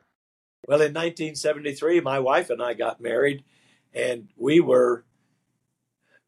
Well, 0.66 0.80
in 0.80 0.94
1973, 0.94 2.00
my 2.00 2.20
wife 2.20 2.50
and 2.50 2.62
I 2.62 2.74
got 2.74 3.02
married, 3.02 3.44
and 3.94 4.30
we 4.38 4.62
were 4.62 5.04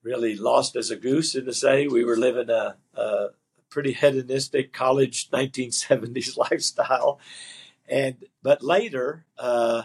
really 0.04 0.36
lost 0.36 0.76
as 0.76 0.92
a 0.92 0.98
goose 0.98 1.36
in 1.36 1.46
the 1.46 1.54
city. 1.54 1.88
We 1.88 2.04
were 2.04 2.18
living 2.18 2.50
a, 2.50 2.76
a 2.96 3.28
pretty 3.70 3.94
hedonistic 3.94 4.74
college 4.74 5.30
1970s 5.32 6.38
lifestyle, 6.38 7.20
and 7.88 8.26
but 8.44 8.62
later, 8.62 9.26
uh, 9.38 9.84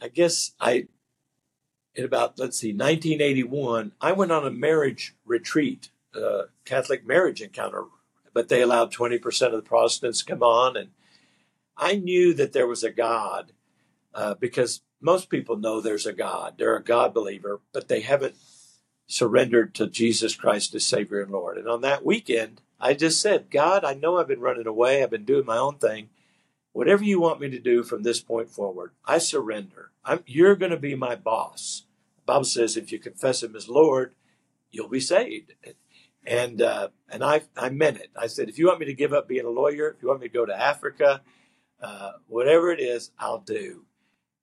I 0.00 0.08
guess 0.08 0.52
I 0.58 0.88
in 1.94 2.04
about 2.04 2.38
let's 2.38 2.58
see 2.58 2.72
1981 2.72 3.92
i 4.02 4.12
went 4.12 4.30
on 4.30 4.46
a 4.46 4.50
marriage 4.50 5.16
retreat 5.24 5.88
uh, 6.14 6.42
catholic 6.66 7.06
marriage 7.06 7.40
encounter 7.40 7.84
but 8.34 8.50
they 8.50 8.60
allowed 8.60 8.92
20% 8.92 9.46
of 9.46 9.52
the 9.52 9.62
protestants 9.62 10.18
to 10.18 10.26
come 10.26 10.42
on 10.42 10.76
and 10.76 10.90
I 11.76 11.96
knew 11.96 12.32
that 12.34 12.52
there 12.52 12.66
was 12.66 12.82
a 12.82 12.90
God 12.90 13.52
uh, 14.14 14.34
because 14.34 14.82
most 15.00 15.28
people 15.28 15.56
know 15.56 15.80
there's 15.80 16.06
a 16.06 16.12
God. 16.12 16.54
They're 16.58 16.76
a 16.76 16.82
God 16.82 17.12
believer, 17.12 17.60
but 17.72 17.88
they 17.88 18.00
haven't 18.00 18.34
surrendered 19.06 19.74
to 19.74 19.86
Jesus 19.86 20.34
Christ 20.34 20.74
as 20.74 20.84
Savior 20.84 21.20
and 21.20 21.30
Lord. 21.30 21.58
And 21.58 21.68
on 21.68 21.82
that 21.82 22.04
weekend, 22.04 22.60
I 22.80 22.94
just 22.94 23.20
said, 23.20 23.50
God, 23.50 23.84
I 23.84 23.94
know 23.94 24.16
I've 24.16 24.28
been 24.28 24.40
running 24.40 24.66
away. 24.66 25.02
I've 25.02 25.10
been 25.10 25.24
doing 25.24 25.46
my 25.46 25.58
own 25.58 25.76
thing. 25.78 26.08
Whatever 26.72 27.04
you 27.04 27.20
want 27.20 27.40
me 27.40 27.48
to 27.50 27.58
do 27.58 27.82
from 27.82 28.02
this 28.02 28.20
point 28.20 28.50
forward, 28.50 28.92
I 29.04 29.18
surrender. 29.18 29.92
I'm, 30.04 30.20
you're 30.26 30.56
going 30.56 30.72
to 30.72 30.76
be 30.76 30.94
my 30.94 31.14
boss. 31.14 31.84
The 32.16 32.32
Bible 32.32 32.44
says 32.44 32.76
if 32.76 32.92
you 32.92 32.98
confess 32.98 33.42
Him 33.42 33.56
as 33.56 33.68
Lord, 33.68 34.14
you'll 34.70 34.88
be 34.88 35.00
saved. 35.00 35.54
And 36.26 36.60
uh, 36.60 36.88
and 37.08 37.22
I 37.22 37.42
I 37.56 37.70
meant 37.70 37.98
it. 37.98 38.10
I 38.20 38.26
said, 38.26 38.48
if 38.48 38.58
you 38.58 38.66
want 38.66 38.80
me 38.80 38.86
to 38.86 38.94
give 38.94 39.12
up 39.12 39.28
being 39.28 39.46
a 39.46 39.50
lawyer, 39.50 39.88
if 39.88 40.02
you 40.02 40.08
want 40.08 40.20
me 40.20 40.28
to 40.28 40.34
go 40.34 40.44
to 40.44 40.60
Africa, 40.60 41.22
uh, 41.80 42.12
whatever 42.26 42.70
it 42.70 42.80
is, 42.80 43.10
I'll 43.18 43.40
do. 43.40 43.84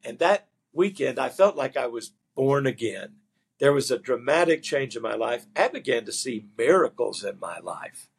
And 0.04 0.19
that 0.19 0.48
weekend, 0.72 1.19
I 1.19 1.30
felt 1.30 1.56
like 1.56 1.78
I 1.78 1.88
was 1.88 2.13
born 2.36 2.65
again. 2.65 3.15
There 3.60 3.74
was 3.74 3.91
a 3.91 4.00
dramatic 4.00 4.63
change 4.63 4.96
in 4.96 5.02
my 5.02 5.15
life. 5.15 5.46
I 5.56 5.67
began 5.67 6.06
to 6.06 6.12
see 6.12 6.46
miracles 6.58 7.24
in 7.24 7.39
my 7.39 7.60
life. 7.60 8.10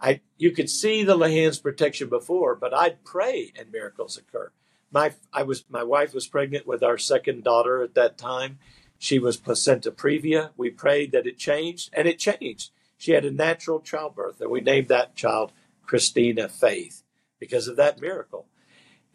I, 0.00 0.20
you 0.36 0.52
could 0.52 0.70
see 0.70 1.02
the 1.04 1.18
hand's 1.18 1.58
protection 1.58 2.08
before, 2.08 2.54
but 2.54 2.72
I'd 2.72 3.04
pray 3.04 3.52
and 3.58 3.70
miracles 3.70 4.16
occur. 4.16 4.52
My, 4.90 5.12
I 5.32 5.42
was, 5.42 5.64
my 5.68 5.82
wife 5.82 6.14
was 6.14 6.26
pregnant 6.26 6.66
with 6.66 6.82
our 6.82 6.98
second 6.98 7.44
daughter 7.44 7.82
at 7.82 7.94
that 7.94 8.16
time. 8.16 8.58
She 8.98 9.18
was 9.18 9.36
placenta 9.36 9.90
previa. 9.90 10.50
We 10.56 10.70
prayed 10.70 11.12
that 11.12 11.26
it 11.26 11.38
changed, 11.38 11.90
and 11.92 12.08
it 12.08 12.18
changed. 12.18 12.70
She 12.96 13.12
had 13.12 13.24
a 13.24 13.30
natural 13.30 13.80
childbirth, 13.80 14.40
and 14.40 14.50
we 14.50 14.60
named 14.60 14.88
that 14.88 15.14
child 15.14 15.52
Christina 15.82 16.48
Faith 16.48 17.02
because 17.38 17.68
of 17.68 17.76
that 17.76 18.00
miracle. 18.00 18.46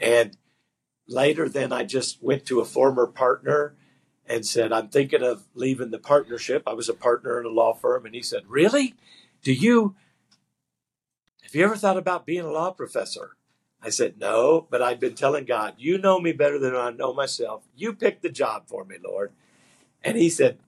And 0.03 0.37
later, 1.07 1.47
then 1.47 1.71
I 1.71 1.85
just 1.85 2.21
went 2.21 2.45
to 2.47 2.59
a 2.59 2.65
former 2.65 3.07
partner 3.07 3.73
and 4.27 4.45
said, 4.45 4.73
I'm 4.73 4.89
thinking 4.89 5.23
of 5.23 5.47
leaving 5.55 5.91
the 5.91 5.97
partnership. 5.99 6.63
I 6.67 6.73
was 6.73 6.89
a 6.89 6.93
partner 6.93 7.39
in 7.39 7.45
a 7.45 7.49
law 7.49 7.73
firm. 7.73 8.05
And 8.05 8.13
he 8.13 8.21
said, 8.21 8.43
Really? 8.47 8.95
Do 9.41 9.53
you, 9.53 9.95
have 11.41 11.55
you 11.55 11.63
ever 11.63 11.77
thought 11.77 11.97
about 11.97 12.25
being 12.25 12.41
a 12.41 12.51
law 12.51 12.71
professor? 12.71 13.37
I 13.81 13.89
said, 13.89 14.19
No, 14.19 14.67
but 14.69 14.81
I'd 14.81 14.99
been 14.99 15.15
telling 15.15 15.45
God, 15.45 15.75
You 15.77 15.97
know 15.97 16.19
me 16.19 16.33
better 16.33 16.59
than 16.59 16.75
I 16.75 16.91
know 16.91 17.13
myself. 17.13 17.63
You 17.73 17.93
pick 17.93 18.21
the 18.21 18.29
job 18.29 18.63
for 18.67 18.83
me, 18.83 18.97
Lord. 19.01 19.31
And 20.03 20.17
he 20.17 20.29
said, 20.29 20.59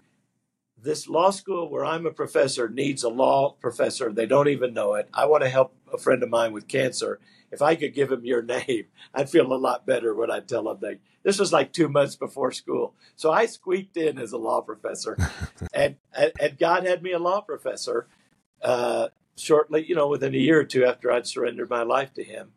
This 0.85 1.09
law 1.09 1.31
school 1.31 1.67
where 1.67 1.83
I'm 1.83 2.05
a 2.05 2.11
professor 2.11 2.69
needs 2.69 3.01
a 3.01 3.09
law 3.09 3.53
professor. 3.59 4.13
They 4.13 4.27
don't 4.27 4.49
even 4.49 4.75
know 4.75 4.93
it. 4.93 5.09
I 5.15 5.25
want 5.25 5.41
to 5.41 5.49
help 5.49 5.75
a 5.91 5.97
friend 5.97 6.21
of 6.21 6.29
mine 6.29 6.53
with 6.53 6.67
cancer. 6.67 7.19
If 7.51 7.63
I 7.63 7.73
could 7.73 7.95
give 7.95 8.11
him 8.11 8.23
your 8.23 8.41
name, 8.67 8.85
I'd 9.11 9.31
feel 9.31 9.51
a 9.51 9.57
lot 9.57 9.87
better 9.87 10.13
when 10.13 10.29
I 10.29 10.41
tell 10.41 10.69
him 10.69 10.77
that. 10.81 10.99
This 11.23 11.39
was 11.39 11.51
like 11.51 11.73
two 11.73 11.89
months 11.89 12.15
before 12.15 12.51
school. 12.51 12.93
So 13.15 13.31
I 13.31 13.47
squeaked 13.47 13.97
in 13.97 14.19
as 14.19 14.31
a 14.31 14.37
law 14.37 14.61
professor. 14.61 15.17
and, 15.73 15.95
and 16.13 16.59
God 16.59 16.85
had 16.85 17.01
me 17.01 17.13
a 17.13 17.19
law 17.19 17.41
professor 17.41 18.05
uh, 18.61 19.07
shortly, 19.35 19.87
you 19.87 19.95
know, 19.95 20.07
within 20.07 20.35
a 20.35 20.37
year 20.37 20.59
or 20.59 20.65
two 20.65 20.85
after 20.85 21.11
I'd 21.11 21.25
surrendered 21.25 21.71
my 21.71 21.81
life 21.81 22.13
to 22.13 22.23
him. 22.23 22.51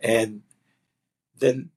And 0.00 0.40
then 1.38 1.68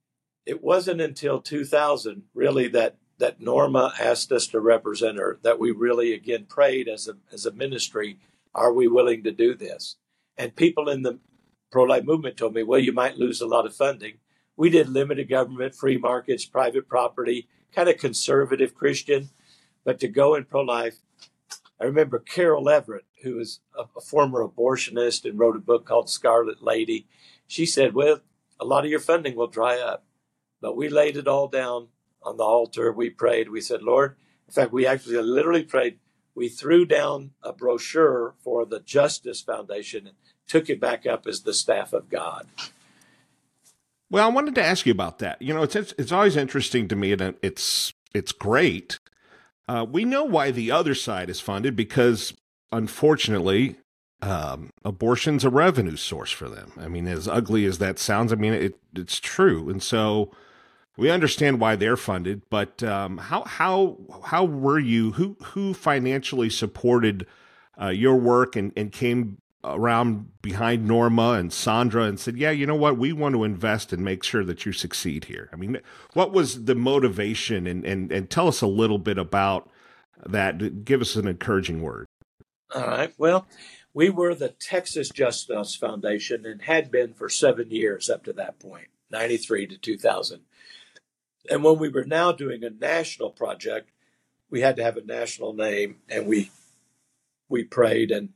it 0.46 0.64
wasn't 0.64 1.02
until 1.02 1.42
2000 1.42 2.22
really 2.32 2.68
that 2.68 2.96
that 3.22 3.40
Norma 3.40 3.94
asked 4.00 4.32
us 4.32 4.48
to 4.48 4.58
represent 4.58 5.16
her 5.16 5.38
that 5.42 5.60
we 5.60 5.70
really 5.70 6.12
again 6.12 6.44
prayed 6.44 6.88
as 6.88 7.06
a 7.06 7.14
as 7.32 7.46
a 7.46 7.52
ministry 7.52 8.18
are 8.52 8.72
we 8.72 8.88
willing 8.88 9.22
to 9.22 9.30
do 9.30 9.54
this? 9.54 9.94
And 10.36 10.56
people 10.56 10.88
in 10.88 11.02
the 11.02 11.20
pro-life 11.70 12.02
movement 12.02 12.36
told 12.36 12.52
me 12.52 12.64
well 12.64 12.80
you 12.80 12.90
might 12.90 13.18
lose 13.18 13.40
a 13.40 13.46
lot 13.46 13.64
of 13.64 13.76
funding. 13.76 14.14
We 14.56 14.70
did 14.70 14.88
limited 14.88 15.28
government 15.28 15.76
free 15.76 15.98
markets 15.98 16.44
private 16.44 16.88
property 16.88 17.46
kind 17.72 17.88
of 17.88 17.96
conservative 17.96 18.74
christian. 18.74 19.30
But 19.84 20.00
to 20.00 20.08
go 20.08 20.34
in 20.34 20.46
pro-life 20.46 20.96
i 21.80 21.84
remember 21.84 22.18
carol 22.18 22.68
everett 22.68 23.04
who 23.22 23.36
was 23.36 23.60
a, 23.78 23.84
a 23.96 24.00
former 24.00 24.44
abortionist 24.44 25.24
and 25.24 25.38
wrote 25.38 25.54
a 25.54 25.60
book 25.60 25.86
called 25.86 26.10
scarlet 26.10 26.60
lady. 26.60 27.06
She 27.46 27.66
said, 27.66 27.94
Well, 27.94 28.18
a 28.58 28.64
lot 28.64 28.84
of 28.84 28.90
your 28.90 28.98
funding 28.98 29.36
will 29.36 29.46
dry 29.46 29.78
up. 29.78 30.04
But 30.60 30.76
we 30.76 30.88
laid 30.88 31.16
it 31.16 31.28
all 31.28 31.46
down 31.46 31.88
on 32.24 32.36
the 32.36 32.44
altar. 32.44 32.92
We 32.92 33.10
prayed. 33.10 33.48
We 33.48 33.60
said, 33.60 33.82
Lord, 33.82 34.16
in 34.48 34.52
fact, 34.52 34.72
we 34.72 34.86
actually 34.86 35.16
literally 35.22 35.64
prayed. 35.64 35.98
We 36.34 36.48
threw 36.48 36.84
down 36.86 37.32
a 37.42 37.52
brochure 37.52 38.34
for 38.42 38.64
the 38.64 38.80
Justice 38.80 39.42
Foundation 39.42 40.06
and 40.06 40.16
took 40.46 40.70
it 40.70 40.80
back 40.80 41.06
up 41.06 41.26
as 41.26 41.42
the 41.42 41.54
staff 41.54 41.92
of 41.92 42.08
God. 42.08 42.46
Well, 44.10 44.26
I 44.26 44.30
wanted 44.30 44.54
to 44.56 44.64
ask 44.64 44.84
you 44.84 44.92
about 44.92 45.20
that. 45.20 45.40
You 45.40 45.54
know, 45.54 45.62
it's 45.62 45.74
it's, 45.74 45.94
it's 45.96 46.12
always 46.12 46.36
interesting 46.36 46.86
to 46.88 46.96
me, 46.96 47.12
and 47.12 47.34
it's 47.42 47.94
it's 48.12 48.32
great. 48.32 48.98
Uh, 49.66 49.86
we 49.90 50.04
know 50.04 50.24
why 50.24 50.50
the 50.50 50.70
other 50.70 50.94
side 50.94 51.30
is 51.30 51.40
funded 51.40 51.74
because, 51.74 52.34
unfortunately, 52.70 53.76
um, 54.20 54.68
abortion's 54.84 55.44
a 55.44 55.50
revenue 55.50 55.96
source 55.96 56.30
for 56.30 56.48
them. 56.48 56.72
I 56.76 56.88
mean, 56.88 57.08
as 57.08 57.26
ugly 57.26 57.64
as 57.64 57.78
that 57.78 57.98
sounds, 57.98 58.32
I 58.32 58.36
mean 58.36 58.52
it, 58.52 58.78
it's 58.94 59.18
true, 59.18 59.70
and 59.70 59.82
so 59.82 60.30
we 60.96 61.10
understand 61.10 61.60
why 61.60 61.76
they're 61.76 61.96
funded. 61.96 62.42
But 62.50 62.82
um, 62.82 63.18
how 63.18 63.44
how 63.44 63.98
how 64.24 64.44
were 64.44 64.78
you? 64.78 65.12
Who 65.12 65.36
who 65.42 65.74
financially 65.74 66.50
supported 66.50 67.26
uh, 67.80 67.88
your 67.88 68.16
work 68.16 68.56
and 68.56 68.72
and 68.76 68.92
came 68.92 69.38
around 69.64 70.42
behind 70.42 70.86
Norma 70.86 71.32
and 71.32 71.52
Sandra 71.52 72.04
and 72.04 72.18
said, 72.18 72.36
"Yeah, 72.36 72.50
you 72.50 72.66
know 72.66 72.76
what? 72.76 72.98
We 72.98 73.12
want 73.12 73.34
to 73.34 73.44
invest 73.44 73.92
and 73.92 74.04
make 74.04 74.22
sure 74.22 74.44
that 74.44 74.66
you 74.66 74.72
succeed 74.72 75.26
here." 75.26 75.48
I 75.52 75.56
mean, 75.56 75.78
what 76.12 76.32
was 76.32 76.64
the 76.64 76.74
motivation? 76.74 77.66
And 77.66 77.84
and 77.84 78.12
and 78.12 78.28
tell 78.28 78.48
us 78.48 78.60
a 78.60 78.66
little 78.66 78.98
bit 78.98 79.18
about 79.18 79.70
that. 80.26 80.84
Give 80.84 81.00
us 81.00 81.16
an 81.16 81.26
encouraging 81.26 81.82
word. 81.82 82.06
All 82.74 82.86
right. 82.86 83.12
Well, 83.18 83.46
we 83.94 84.08
were 84.08 84.34
the 84.34 84.48
Texas 84.48 85.10
Justice 85.10 85.74
Foundation 85.74 86.46
and 86.46 86.62
had 86.62 86.90
been 86.90 87.12
for 87.12 87.28
seven 87.28 87.70
years 87.70 88.08
up 88.08 88.24
to 88.24 88.32
that 88.34 88.58
point, 88.58 88.88
93 89.10 89.66
to 89.66 89.78
2000. 89.78 90.40
And 91.50 91.64
when 91.64 91.78
we 91.78 91.88
were 91.88 92.04
now 92.04 92.32
doing 92.32 92.62
a 92.64 92.70
national 92.70 93.30
project, 93.30 93.90
we 94.50 94.60
had 94.60 94.76
to 94.76 94.84
have 94.84 94.96
a 94.96 95.04
national 95.04 95.54
name 95.54 95.96
and 96.08 96.26
we 96.26 96.50
we 97.48 97.64
prayed 97.64 98.10
and 98.10 98.30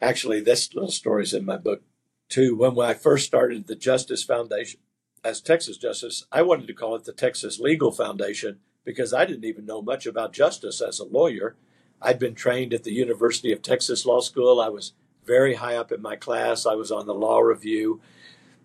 actually 0.00 0.40
this 0.40 0.74
little 0.74 0.90
story 0.90 1.22
is 1.22 1.32
in 1.32 1.44
my 1.44 1.56
book 1.56 1.82
too. 2.28 2.56
When 2.56 2.78
I 2.80 2.94
first 2.94 3.26
started 3.26 3.66
the 3.66 3.76
Justice 3.76 4.24
Foundation 4.24 4.80
as 5.24 5.40
Texas 5.40 5.76
Justice, 5.76 6.26
I 6.32 6.42
wanted 6.42 6.66
to 6.66 6.74
call 6.74 6.96
it 6.96 7.04
the 7.04 7.12
Texas 7.12 7.60
Legal 7.60 7.92
Foundation 7.92 8.58
because 8.84 9.14
I 9.14 9.24
didn't 9.24 9.44
even 9.44 9.66
know 9.66 9.82
much 9.82 10.06
about 10.06 10.32
justice 10.32 10.80
as 10.80 10.98
a 10.98 11.04
lawyer. 11.04 11.54
I'd 12.00 12.18
been 12.18 12.34
trained 12.34 12.74
at 12.74 12.82
the 12.82 12.92
University 12.92 13.52
of 13.52 13.62
Texas 13.62 14.04
Law 14.04 14.20
School. 14.20 14.60
I 14.60 14.68
was 14.68 14.92
very 15.24 15.54
high 15.54 15.76
up 15.76 15.92
in 15.92 16.02
my 16.02 16.16
class. 16.16 16.66
I 16.66 16.74
was 16.74 16.90
on 16.90 17.06
the 17.06 17.14
law 17.14 17.38
review, 17.38 18.00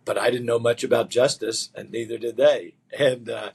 but 0.05 0.17
I 0.17 0.31
didn't 0.31 0.47
know 0.47 0.57
much 0.57 0.83
about 0.83 1.11
justice, 1.11 1.69
and 1.75 1.91
neither 1.91 2.17
did 2.17 2.37
they. 2.37 2.73
And 2.97 3.29
uh, 3.29 3.51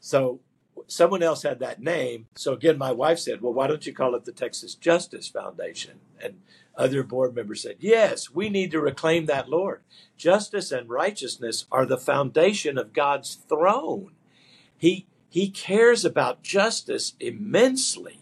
so 0.00 0.40
someone 0.86 1.22
else 1.22 1.42
had 1.42 1.58
that 1.60 1.82
name. 1.82 2.26
So 2.34 2.52
again, 2.52 2.78
my 2.78 2.92
wife 2.92 3.18
said, 3.18 3.40
Well, 3.40 3.52
why 3.52 3.66
don't 3.66 3.86
you 3.86 3.92
call 3.92 4.14
it 4.14 4.24
the 4.24 4.32
Texas 4.32 4.74
Justice 4.74 5.28
Foundation? 5.28 6.00
And 6.22 6.40
other 6.76 7.02
board 7.02 7.34
members 7.34 7.62
said, 7.62 7.76
Yes, 7.80 8.30
we 8.30 8.48
need 8.48 8.70
to 8.70 8.80
reclaim 8.80 9.26
that, 9.26 9.48
Lord. 9.48 9.82
Justice 10.16 10.72
and 10.72 10.88
righteousness 10.88 11.66
are 11.70 11.86
the 11.86 11.98
foundation 11.98 12.78
of 12.78 12.92
God's 12.92 13.34
throne. 13.34 14.12
He, 14.76 15.06
he 15.28 15.50
cares 15.50 16.04
about 16.04 16.42
justice 16.42 17.14
immensely. 17.20 18.20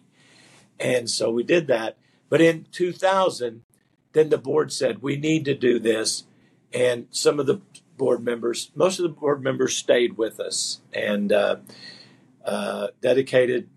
And 0.79 1.11
so 1.11 1.31
we 1.31 1.43
did 1.43 1.67
that. 1.69 1.97
But 2.29 2.41
in 2.41 2.67
2000, 2.73 3.63
then 4.13 4.29
the 4.29 4.39
board 4.39 4.73
said, 4.73 5.03
we 5.03 5.17
need 5.17 5.45
to 5.45 5.55
do 5.55 5.79
this. 5.79 6.25
And 6.73 7.07
some 7.11 7.41
of 7.41 7.47
the 7.47 7.61
board 8.01 8.25
members, 8.25 8.71
most 8.75 8.99
of 8.99 9.03
the 9.03 9.11
board 9.11 9.43
members 9.43 9.77
stayed 9.77 10.17
with 10.17 10.41
us 10.41 10.81
and 10.91 11.31
uh, 11.31 11.57
uh, 12.43 12.87
dedicated, 13.03 13.69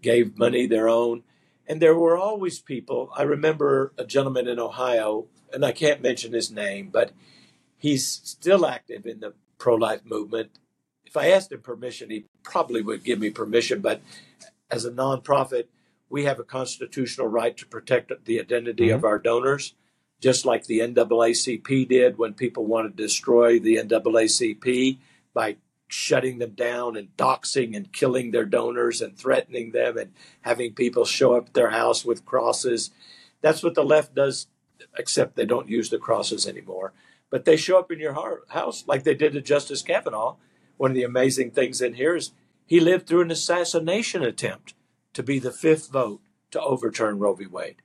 gave 0.00 0.38
money 0.38 0.66
their 0.66 0.88
own. 0.88 1.24
And 1.66 1.82
there 1.82 1.98
were 1.98 2.16
always 2.16 2.60
people. 2.60 3.10
I 3.16 3.22
remember 3.22 3.92
a 3.98 4.04
gentleman 4.04 4.46
in 4.46 4.60
Ohio, 4.60 5.26
and 5.52 5.64
I 5.64 5.72
can't 5.72 6.00
mention 6.00 6.32
his 6.32 6.48
name, 6.52 6.90
but 6.92 7.10
he's 7.76 8.06
still 8.06 8.64
active 8.64 9.04
in 9.04 9.18
the 9.18 9.34
pro 9.58 9.74
life 9.74 10.04
movement. 10.04 10.50
If 11.04 11.16
I 11.16 11.30
asked 11.30 11.50
him 11.50 11.60
permission, 11.60 12.08
he 12.10 12.26
probably 12.44 12.82
would 12.82 13.02
give 13.02 13.18
me 13.18 13.30
permission. 13.30 13.80
But 13.80 14.00
as 14.70 14.84
a 14.84 14.92
nonprofit, 14.92 15.64
we 16.08 16.22
have 16.22 16.38
a 16.38 16.44
constitutional 16.44 17.26
right 17.26 17.56
to 17.56 17.66
protect 17.66 18.12
the 18.26 18.38
identity 18.38 18.86
mm-hmm. 18.86 18.96
of 18.96 19.04
our 19.04 19.18
donors, 19.18 19.74
just 20.22 20.46
like 20.46 20.66
the 20.66 20.78
NAACP 20.78 21.88
did 21.88 22.16
when 22.16 22.32
people 22.32 22.64
wanted 22.64 22.96
to 22.96 23.02
destroy 23.02 23.58
the 23.58 23.76
NAACP 23.76 24.98
by 25.34 25.56
shutting 25.88 26.38
them 26.38 26.52
down 26.52 26.96
and 26.96 27.14
doxing 27.16 27.76
and 27.76 27.92
killing 27.92 28.30
their 28.30 28.44
donors 28.44 29.02
and 29.02 29.18
threatening 29.18 29.72
them 29.72 29.98
and 29.98 30.12
having 30.42 30.72
people 30.72 31.04
show 31.04 31.34
up 31.34 31.48
at 31.48 31.54
their 31.54 31.70
house 31.70 32.04
with 32.04 32.24
crosses. 32.24 32.92
That's 33.40 33.62
what 33.62 33.74
the 33.74 33.84
left 33.84 34.14
does, 34.14 34.46
except 34.96 35.34
they 35.34 35.44
don't 35.44 35.68
use 35.68 35.90
the 35.90 35.98
crosses 35.98 36.46
anymore. 36.46 36.92
But 37.28 37.44
they 37.44 37.56
show 37.56 37.78
up 37.78 37.90
in 37.90 37.98
your 37.98 38.16
house 38.48 38.84
like 38.86 39.02
they 39.02 39.14
did 39.14 39.32
to 39.32 39.42
Justice 39.42 39.82
Kavanaugh. 39.82 40.36
One 40.76 40.92
of 40.92 40.94
the 40.94 41.02
amazing 41.02 41.50
things 41.50 41.82
in 41.82 41.94
here 41.94 42.14
is 42.14 42.30
he 42.64 42.78
lived 42.78 43.08
through 43.08 43.22
an 43.22 43.30
assassination 43.30 44.22
attempt 44.22 44.74
to 45.14 45.22
be 45.22 45.40
the 45.40 45.50
fifth 45.50 45.90
vote 45.90 46.20
to 46.52 46.60
overturn 46.60 47.18
Roe 47.18 47.34
v. 47.34 47.46
Wade. 47.46 47.82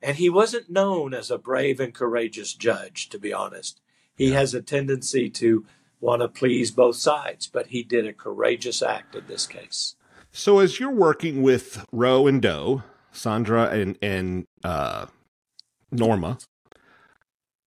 And 0.00 0.16
he 0.16 0.30
wasn't 0.30 0.70
known 0.70 1.12
as 1.12 1.30
a 1.30 1.38
brave 1.38 1.80
and 1.80 1.92
courageous 1.92 2.54
judge, 2.54 3.08
to 3.10 3.18
be 3.18 3.32
honest. 3.32 3.80
He 4.14 4.32
has 4.32 4.54
a 4.54 4.62
tendency 4.62 5.28
to 5.30 5.64
want 6.00 6.22
to 6.22 6.28
please 6.28 6.70
both 6.70 6.96
sides, 6.96 7.46
but 7.46 7.68
he 7.68 7.82
did 7.82 8.06
a 8.06 8.12
courageous 8.12 8.82
act 8.82 9.14
in 9.14 9.26
this 9.26 9.46
case. 9.46 9.96
So, 10.30 10.58
as 10.60 10.78
you're 10.78 10.90
working 10.90 11.42
with 11.42 11.84
Roe 11.90 12.26
and 12.26 12.40
Doe, 12.40 12.82
Sandra 13.12 13.70
and 13.70 13.98
and 14.02 14.44
uh, 14.62 15.06
Norma, 15.90 16.38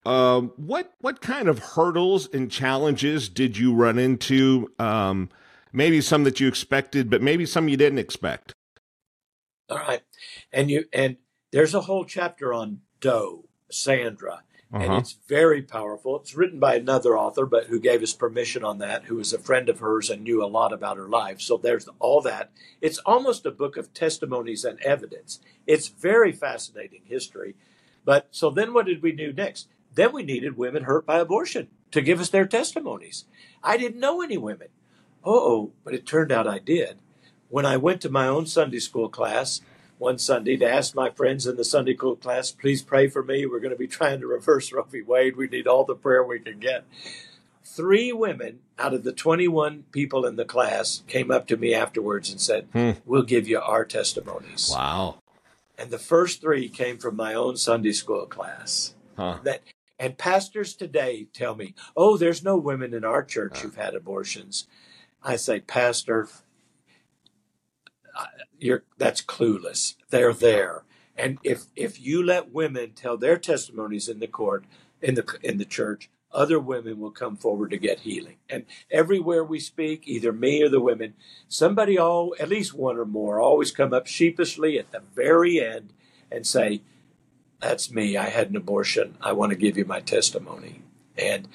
um, 0.06 0.52
what 0.56 0.92
what 1.00 1.20
kind 1.20 1.48
of 1.48 1.58
hurdles 1.58 2.28
and 2.32 2.50
challenges 2.50 3.28
did 3.28 3.58
you 3.58 3.74
run 3.74 3.98
into? 3.98 4.72
Um, 4.78 5.28
maybe 5.72 6.00
some 6.00 6.24
that 6.24 6.40
you 6.40 6.48
expected, 6.48 7.10
but 7.10 7.22
maybe 7.22 7.46
some 7.46 7.68
you 7.68 7.76
didn't 7.76 7.98
expect. 7.98 8.54
All 9.68 9.78
right. 9.78 10.02
And 10.52 10.70
you 10.70 10.84
and 10.92 11.16
there's 11.52 11.74
a 11.74 11.82
whole 11.82 12.04
chapter 12.04 12.52
on 12.52 12.80
Doe, 13.00 13.44
Sandra, 13.70 14.42
uh-huh. 14.72 14.84
and 14.84 14.94
it's 14.94 15.18
very 15.28 15.62
powerful. 15.62 16.16
It's 16.16 16.34
written 16.34 16.58
by 16.58 16.74
another 16.74 17.16
author, 17.16 17.46
but 17.46 17.66
who 17.66 17.78
gave 17.78 18.02
us 18.02 18.14
permission 18.14 18.64
on 18.64 18.78
that, 18.78 19.04
who 19.04 19.16
was 19.16 19.32
a 19.32 19.38
friend 19.38 19.68
of 19.68 19.78
hers 19.78 20.10
and 20.10 20.22
knew 20.22 20.42
a 20.42 20.46
lot 20.46 20.72
about 20.72 20.96
her 20.96 21.08
life. 21.08 21.40
So 21.40 21.56
there's 21.56 21.88
all 21.98 22.20
that. 22.22 22.50
It's 22.80 22.98
almost 22.98 23.46
a 23.46 23.50
book 23.50 23.76
of 23.76 23.94
testimonies 23.94 24.64
and 24.64 24.80
evidence. 24.80 25.40
It's 25.66 25.88
very 25.88 26.32
fascinating 26.32 27.02
history. 27.04 27.54
But 28.04 28.28
so 28.30 28.50
then 28.50 28.72
what 28.72 28.86
did 28.86 29.02
we 29.02 29.12
do 29.12 29.32
next? 29.32 29.68
Then 29.94 30.12
we 30.12 30.22
needed 30.22 30.56
women 30.56 30.84
hurt 30.84 31.04
by 31.06 31.18
abortion 31.18 31.68
to 31.90 32.00
give 32.00 32.18
us 32.18 32.30
their 32.30 32.46
testimonies. 32.46 33.26
I 33.62 33.76
didn't 33.76 34.00
know 34.00 34.22
any 34.22 34.38
women. 34.38 34.68
Oh, 35.22 35.72
but 35.84 35.94
it 35.94 36.06
turned 36.06 36.32
out 36.32 36.48
I 36.48 36.58
did 36.58 36.98
when 37.52 37.66
I 37.66 37.76
went 37.76 38.00
to 38.00 38.08
my 38.08 38.26
own 38.26 38.46
Sunday 38.46 38.78
school 38.78 39.10
class, 39.10 39.60
one 39.98 40.18
Sunday 40.18 40.56
to 40.56 40.68
ask 40.68 40.94
my 40.94 41.10
friends 41.10 41.46
in 41.46 41.56
the 41.56 41.64
Sunday 41.64 41.94
school 41.94 42.16
class, 42.16 42.50
please 42.50 42.82
pray 42.82 43.08
for 43.08 43.22
me. 43.22 43.46
We're 43.46 43.60
going 43.60 43.70
to 43.72 43.78
be 43.78 43.86
trying 43.86 44.20
to 44.20 44.26
reverse 44.26 44.72
Roe 44.72 44.82
v. 44.82 45.02
Wade. 45.02 45.36
We 45.36 45.46
need 45.46 45.66
all 45.66 45.84
the 45.84 45.94
prayer 45.94 46.24
we 46.24 46.40
can 46.40 46.58
get. 46.58 46.84
Three 47.64 48.12
women 48.12 48.60
out 48.78 48.92
of 48.92 49.04
the 49.04 49.12
21 49.12 49.84
people 49.92 50.26
in 50.26 50.36
the 50.36 50.44
class 50.44 51.02
came 51.06 51.30
up 51.30 51.46
to 51.46 51.56
me 51.56 51.72
afterwards 51.72 52.30
and 52.30 52.40
said, 52.40 52.68
Hmm. 52.72 52.90
We'll 53.06 53.22
give 53.22 53.48
you 53.48 53.60
our 53.60 53.84
testimonies. 53.84 54.70
Wow. 54.72 55.16
And 55.78 55.90
the 55.90 55.98
first 55.98 56.40
three 56.40 56.68
came 56.68 56.98
from 56.98 57.16
my 57.16 57.34
own 57.34 57.56
Sunday 57.56 57.92
school 57.92 58.26
class. 58.26 58.94
Huh. 59.16 59.38
That 59.44 59.62
and 59.98 60.18
pastors 60.18 60.74
today 60.74 61.28
tell 61.32 61.54
me, 61.54 61.74
"Oh, 61.96 62.16
there's 62.16 62.42
no 62.42 62.56
women 62.56 62.92
in 62.92 63.04
our 63.04 63.22
church 63.22 63.60
who've 63.60 63.76
had 63.76 63.94
abortions." 63.94 64.66
I 65.22 65.36
say, 65.36 65.60
"Pastor, 65.60 66.28
you're 68.58 68.84
that's 68.98 69.22
clueless. 69.22 69.96
They're 70.10 70.32
there." 70.32 70.84
And 71.16 71.38
if 71.42 71.64
if 71.76 72.00
you 72.00 72.22
let 72.22 72.52
women 72.52 72.92
tell 72.92 73.16
their 73.16 73.38
testimonies 73.38 74.08
in 74.08 74.18
the 74.20 74.26
court 74.26 74.64
in 75.00 75.14
the 75.14 75.38
in 75.42 75.58
the 75.58 75.64
church, 75.64 76.10
other 76.32 76.58
women 76.58 76.98
will 76.98 77.10
come 77.10 77.36
forward 77.36 77.70
to 77.70 77.76
get 77.78 78.00
healing. 78.00 78.36
And 78.48 78.64
everywhere 78.90 79.44
we 79.44 79.60
speak, 79.60 80.04
either 80.06 80.32
me 80.32 80.62
or 80.62 80.68
the 80.68 80.80
women, 80.80 81.14
somebody 81.48 81.98
all 81.98 82.34
at 82.40 82.48
least 82.48 82.74
one 82.74 82.96
or 82.96 83.04
more 83.04 83.40
always 83.40 83.70
come 83.70 83.92
up 83.92 84.06
sheepishly 84.06 84.78
at 84.78 84.90
the 84.92 85.02
very 85.14 85.60
end 85.60 85.92
and 86.30 86.46
say, 86.46 86.82
"That's 87.60 87.90
me. 87.90 88.16
I 88.16 88.30
had 88.30 88.50
an 88.50 88.56
abortion. 88.56 89.16
I 89.20 89.32
want 89.32 89.50
to 89.50 89.58
give 89.58 89.76
you 89.76 89.84
my 89.84 90.00
testimony." 90.00 90.82
And 91.16 91.48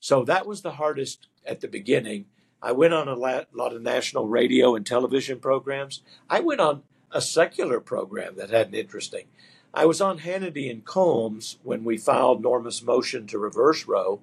so 0.00 0.24
that 0.24 0.46
was 0.46 0.62
the 0.62 0.72
hardest 0.72 1.28
at 1.46 1.60
the 1.60 1.68
beginning. 1.68 2.26
I 2.62 2.72
went 2.72 2.92
on 2.94 3.08
a 3.08 3.14
lot 3.16 3.46
of 3.54 3.82
national 3.82 4.28
radio 4.28 4.74
and 4.74 4.84
television 4.84 5.38
programs. 5.40 6.02
I 6.28 6.40
went 6.40 6.60
on 6.60 6.82
a 7.10 7.20
secular 7.20 7.80
program 7.80 8.36
that 8.36 8.50
had 8.50 8.68
an 8.68 8.74
interesting. 8.74 9.26
I 9.72 9.86
was 9.86 10.00
on 10.00 10.20
Hannity 10.20 10.70
and 10.70 10.84
Colmes 10.84 11.58
when 11.62 11.84
we 11.84 11.96
filed 11.96 12.42
Norma's 12.42 12.82
motion 12.82 13.26
to 13.28 13.38
reverse 13.38 13.86
Roe, 13.86 14.20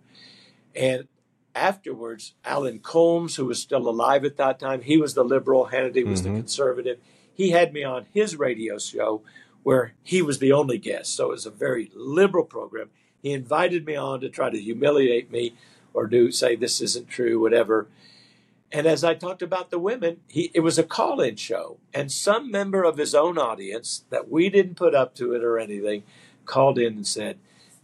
and 0.75 1.07
afterwards, 1.55 2.33
Alan 2.45 2.79
Colmes, 2.79 3.37
who 3.37 3.45
was 3.45 3.59
still 3.61 3.89
alive 3.89 4.23
at 4.23 4.37
that 4.37 4.59
time, 4.59 4.81
he 4.81 4.97
was 4.97 5.15
the 5.15 5.23
liberal, 5.23 5.69
Hannity 5.71 6.05
was 6.05 6.21
the 6.21 6.29
Mhm. 6.29 6.35
conservative. 6.35 6.99
He 7.33 7.49
had 7.49 7.73
me 7.73 7.83
on 7.83 8.05
his 8.13 8.35
radio 8.35 8.77
show 8.77 9.21
where 9.63 9.95
he 10.03 10.21
was 10.21 10.37
the 10.39 10.51
only 10.51 10.77
guest. 10.77 11.15
So 11.15 11.27
it 11.27 11.31
was 11.31 11.45
a 11.45 11.51
very 11.51 11.91
liberal 11.95 12.45
program. 12.45 12.89
He 13.21 13.31
invited 13.31 13.85
me 13.85 13.95
on 13.95 14.21
to 14.21 14.29
try 14.29 14.49
to 14.51 14.59
humiliate 14.61 15.31
me 15.31 15.55
or 15.93 16.05
do 16.05 16.31
say 16.31 16.55
this 16.55 16.79
isn't 16.79 17.09
true, 17.09 17.39
whatever. 17.39 17.87
And 18.71 18.85
as 18.85 19.03
I 19.03 19.13
talked 19.13 19.41
about 19.41 19.69
the 19.69 19.79
women, 19.79 20.21
he, 20.27 20.51
it 20.53 20.59
was 20.59 20.77
a 20.77 20.83
call 20.83 21.21
in 21.21 21.37
show. 21.37 21.77
And 21.93 22.11
some 22.11 22.51
member 22.51 22.83
of 22.83 22.97
his 22.97 23.15
own 23.15 23.37
audience 23.37 24.03
that 24.09 24.29
we 24.29 24.49
didn't 24.49 24.75
put 24.75 24.93
up 24.93 25.15
to 25.15 25.33
it 25.33 25.43
or 25.43 25.57
anything 25.57 26.03
called 26.45 26.77
in 26.77 26.95
and 26.95 27.07
said, 27.07 27.37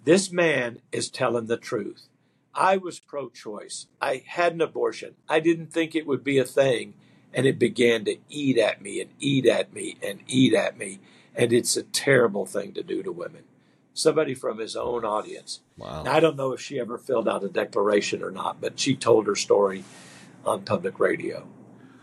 This 0.04 0.32
man 0.32 0.80
is 0.92 1.10
telling 1.10 1.48
the 1.48 1.58
truth. 1.58 2.08
I 2.54 2.78
was 2.78 3.00
pro 3.00 3.30
choice. 3.30 3.88
I 4.02 4.24
had 4.28 4.54
an 4.54 4.62
abortion. 4.62 5.16
I 5.30 5.40
didn't 5.40 5.72
think 5.72 5.96
it 5.96 6.06
would 6.06 6.24
be 6.24 6.38
a 6.38 6.44
thing. 6.44 6.94
And 7.34 7.48
it 7.48 7.58
began 7.58 8.06
to 8.06 8.18
eat 8.30 8.60
at 8.60 8.82
me 8.82 9.02
and 9.02 9.10
eat 9.20 9.48
at 9.48 9.74
me 9.74 9.98
and 10.04 10.20
eat 10.28 10.54
at 10.54 10.78
me. 10.78 11.00
And 11.36 11.52
it's 11.52 11.76
a 11.76 11.84
terrible 11.84 12.46
thing 12.46 12.74
to 12.74 12.84
do 12.84 13.02
to 13.02 13.12
women. 13.12 13.44
Somebody 13.96 14.36
from 14.36 14.60
his 14.60 14.76
own 14.76 15.04
audience. 15.06 15.62
Wow. 15.78 16.04
Now, 16.04 16.14
I 16.14 16.20
don't 16.20 16.36
know 16.36 16.52
if 16.52 16.62
she 16.62 16.80
ever 16.80 16.98
filled 16.98 17.28
out 17.28 17.44
a 17.44 17.50
declaration 17.50 18.22
or 18.22 18.32
not, 18.32 18.62
but 18.62 18.80
she 18.80 18.96
told 18.96 19.26
her 19.28 19.36
story 19.36 19.84
on 20.46 20.64
public 20.64 21.00
radio. 21.00 21.48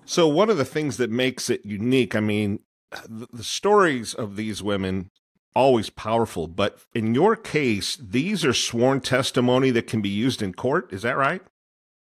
So 0.04 0.26
one 0.26 0.50
of 0.50 0.56
the 0.56 0.64
things 0.64 0.96
that 0.96 1.10
makes 1.10 1.50
it 1.50 1.64
unique, 1.64 2.14
I 2.16 2.20
mean, 2.20 2.60
the, 3.08 3.28
the 3.32 3.44
stories 3.44 4.14
of 4.14 4.36
these 4.36 4.62
women 4.62 5.10
always 5.54 5.90
powerful, 5.90 6.46
but 6.46 6.80
in 6.94 7.14
your 7.14 7.36
case, 7.36 7.96
these 7.96 8.44
are 8.44 8.52
sworn 8.52 9.00
testimony 9.00 9.70
that 9.70 9.86
can 9.86 10.00
be 10.00 10.08
used 10.08 10.42
in 10.42 10.52
court. 10.52 10.92
Is 10.92 11.02
that 11.02 11.16
right? 11.16 11.42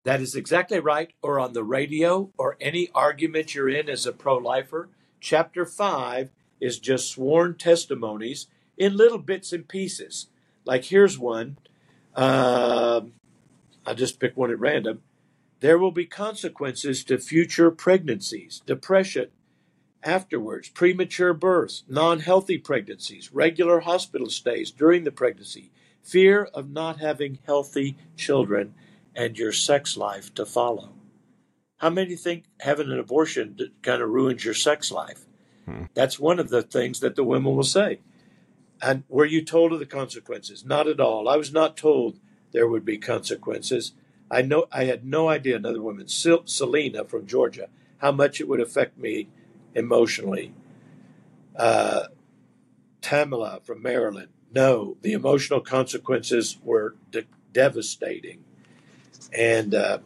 That 0.05 0.20
is 0.20 0.37
exactly 0.37 0.79
right, 0.79 1.12
or 1.20 1.40
on 1.40 1.53
the 1.53 1.64
radio, 1.64 2.31
or 2.38 2.57
any 2.61 2.90
argument 2.94 3.55
you're 3.55 3.68
in 3.68 3.88
as 3.88 4.07
a 4.07 4.12
pro 4.12 4.37
lifer. 4.37 4.88
Chapter 5.20 5.66
5 5.66 6.31
is 6.61 6.79
just 6.79 7.11
sworn 7.11 7.57
testimonies 7.57 8.46
in 8.77 8.96
little 8.96 9.18
bits 9.18 9.53
and 9.53 9.66
pieces. 9.66 10.29
Like 10.64 10.85
here's 10.85 11.18
one. 11.18 11.59
Um, 12.14 13.14
I'll 13.85 13.94
just 13.94 14.20
pick 14.20 14.37
one 14.37 14.51
at 14.51 14.61
random. 14.61 15.03
There 15.61 15.79
will 15.79 15.92
be 15.92 16.07
consequences 16.07 17.03
to 17.05 17.19
future 17.19 17.71
pregnancies, 17.71 18.62
depression, 18.66 19.29
afterwards, 20.03 20.69
premature 20.69 21.33
births, 21.35 21.85
non 21.88 22.21
healthy 22.21 22.59
pregnancies, 22.59 23.33
regular 23.33 23.81
hospital 23.81 24.29
stays 24.29 24.71
during 24.71 25.05
the 25.05 25.11
pregnancy, 25.11 25.71
fear 26.03 26.45
of 26.55 26.71
not 26.71 27.01
having 27.01 27.38
healthy 27.47 27.97
children, 28.16 28.75
and 29.14 29.38
your 29.38 29.53
sex 29.53 29.97
life 29.97 30.33
to 30.35 30.45
follow. 30.45 30.92
How 31.79 31.90
many 31.90 32.16
think 32.16 32.45
having 32.61 32.90
an 32.90 32.99
abortion 32.99 33.59
kind 33.83 34.03
of 34.03 34.11
ruins 34.11 34.45
your 34.45 34.55
sex 34.55 34.90
life? 34.90 35.25
Hmm. 35.64 35.85
That's 35.95 36.19
one 36.19 36.38
of 36.38 36.49
the 36.49 36.62
things 36.62 37.01
that 37.01 37.16
the 37.16 37.25
women 37.25 37.57
will 37.57 37.64
say. 37.64 38.01
And 38.81 39.05
were 39.09 39.25
you 39.25 39.42
told 39.42 39.73
of 39.73 39.79
the 39.79 39.87
consequences? 39.87 40.64
Not 40.64 40.87
at 40.87 41.01
all. 41.01 41.29
I 41.29 41.37
was 41.37 41.53
not 41.53 41.77
told 41.77 42.19
there 42.53 42.69
would 42.69 42.85
be 42.85 42.99
consequences. 42.99 43.92
I 44.31 44.43
know 44.43 44.67
I 44.73 44.85
had 44.85 45.05
no 45.05 45.29
idea. 45.29 45.57
Another 45.57 45.83
woman, 45.83 46.09
Sil- 46.11 46.47
Selena 46.47 47.05
from 47.05 47.27
Georgia, 47.27 47.69
how 47.99 48.12
much 48.12 48.41
it 48.41 48.49
would 48.49 48.61
affect 48.61 48.99
me 48.99 49.29
emotionally. 49.75 50.53
Uh, 51.57 52.05
Tamala 53.01 53.61
from 53.65 53.83
Maryland, 53.83 54.29
no, 54.53 54.97
the 55.03 55.12
emotional 55.12 55.61
consequences 55.61 56.59
were 56.65 56.97
de- 57.11 57.25
devastating. 57.53 58.45
And 59.33 59.75
uh, 59.75 59.99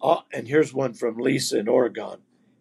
uh, 0.00 0.20
and 0.32 0.48
here's 0.48 0.72
one 0.74 0.94
from 0.94 1.18
Lisa 1.18 1.58
in 1.58 1.68
Oregon. 1.68 2.18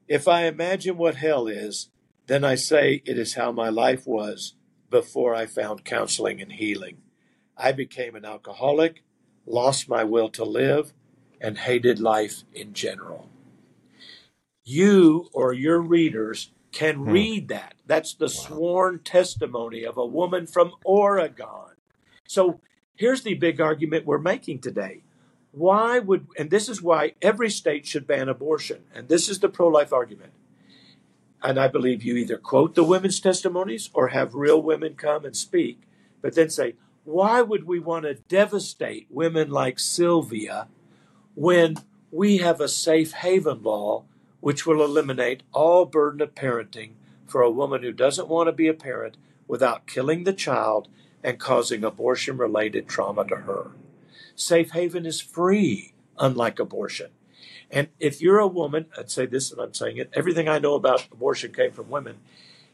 If 0.08 0.28
I 0.28 0.46
imagine 0.46 0.98
what 0.98 1.16
hell 1.16 1.48
is, 1.48 1.90
then 2.28 2.44
I 2.44 2.56
say 2.56 3.02
it 3.06 3.18
is 3.18 3.36
how 3.36 3.52
my 3.52 3.70
life 3.70 4.08
was 4.08 4.56
before 4.90 5.36
I 5.36 5.46
found 5.46 5.86
counseling 5.86 6.42
and 6.42 6.54
healing. 6.54 6.98
I 7.58 7.72
became 7.72 8.16
an 8.16 8.26
alcoholic, 8.26 9.04
lost 9.48 9.90
my 9.90 10.04
will 10.04 10.30
to 10.30 10.44
live, 10.44 10.94
and 11.42 11.58
hated 11.58 12.00
life 12.00 12.44
in 12.54 12.74
general. 12.74 13.30
You 14.64 15.30
or 15.34 15.54
your 15.54 15.80
readers 15.80 16.52
can 16.72 16.98
Hmm. 16.98 17.12
read 17.12 17.48
that. 17.48 17.76
That's 17.86 18.14
the 18.14 18.28
sworn 18.30 19.00
testimony 19.00 19.84
of 19.84 19.98
a 19.98 20.06
woman 20.06 20.46
from 20.46 20.74
Oregon. 20.84 21.76
So 22.28 22.60
here's 22.96 23.22
the 23.22 23.36
big 23.36 23.62
argument 23.62 24.06
we're 24.06 24.18
making 24.18 24.60
today. 24.60 25.04
Why 25.52 26.00
would, 26.00 26.28
and 26.38 26.50
this 26.52 26.68
is 26.68 26.82
why 26.82 27.14
every 27.22 27.50
state 27.50 27.86
should 27.88 28.06
ban 28.06 28.30
abortion, 28.30 28.84
and 28.94 29.08
this 29.08 29.30
is 29.30 29.40
the 29.40 29.50
pro 29.50 29.70
life 29.70 29.94
argument. 29.94 30.34
And 31.42 31.60
I 31.60 31.68
believe 31.68 32.04
you 32.04 32.16
either 32.18 32.38
quote 32.38 32.76
the 32.76 32.84
women's 32.84 33.20
testimonies 33.20 33.90
or 33.94 34.10
have 34.10 34.36
real 34.36 34.62
women 34.62 34.96
come 34.96 35.24
and 35.24 35.36
speak, 35.36 35.82
but 36.22 36.36
then 36.36 36.50
say, 36.50 36.76
why 37.08 37.42
would 37.42 37.64
we 37.64 37.80
want 37.80 38.04
to 38.04 38.14
devastate 38.14 39.08
women 39.10 39.50
like 39.50 39.80
Sylvia 39.80 40.68
when 41.36 41.78
we 42.12 42.40
have 42.40 42.60
a 42.60 42.68
safe 42.68 43.14
haven 43.14 43.64
law 43.64 44.04
which 44.42 44.66
will 44.66 44.84
eliminate 44.84 45.42
all 45.54 45.86
burden 45.86 46.20
of 46.20 46.36
parenting 46.36 46.92
for 47.26 47.42
a 47.42 47.50
woman 47.50 47.82
who 47.82 47.94
doesn't 47.94 48.28
want 48.28 48.48
to 48.48 48.52
be 48.52 48.68
a 48.68 48.74
parent 48.74 49.16
without 49.48 49.88
killing 49.88 50.26
the 50.26 50.34
child 50.34 50.90
and 51.24 51.40
causing 51.40 51.82
abortion 51.82 52.36
related 52.36 52.90
trauma 52.90 53.26
to 53.26 53.38
her? 53.38 53.72
Safe 54.36 54.72
haven 54.72 55.06
is 55.06 55.22
free, 55.22 55.94
unlike 56.20 56.60
abortion. 56.60 57.12
And 57.72 57.88
if 58.02 58.22
you're 58.22 58.40
a 58.40 58.48
woman, 58.48 58.88
I'd 58.98 59.10
say 59.10 59.26
this, 59.26 59.50
and 59.50 59.62
I'm 59.62 59.74
saying 59.74 59.96
it, 59.96 60.10
everything 60.12 60.50
I 60.50 60.60
know 60.60 60.76
about 60.76 61.08
abortion 61.10 61.54
came 61.54 61.72
from 61.72 61.90
women. 61.90 62.18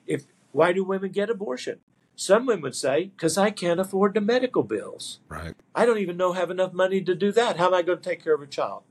If 0.07 0.25
why 0.51 0.73
do 0.73 0.83
women 0.83 1.11
get 1.11 1.29
abortion? 1.29 1.81
Some 2.15 2.45
women 2.45 2.61
would 2.61 2.75
say, 2.75 3.05
because 3.15 3.37
I 3.37 3.49
can't 3.49 3.79
afford 3.79 4.13
the 4.13 4.21
medical 4.21 4.63
bills. 4.63 5.19
Right. 5.27 5.55
I 5.73 5.85
don't 5.85 5.97
even 5.97 6.17
know 6.17 6.33
have 6.33 6.51
enough 6.51 6.73
money 6.73 7.01
to 7.01 7.15
do 7.15 7.31
that. 7.31 7.57
How 7.57 7.67
am 7.67 7.73
I 7.73 7.81
going 7.81 7.97
to 7.97 8.09
take 8.09 8.23
care 8.23 8.35
of 8.35 8.41
a 8.41 8.47
child? 8.47 8.83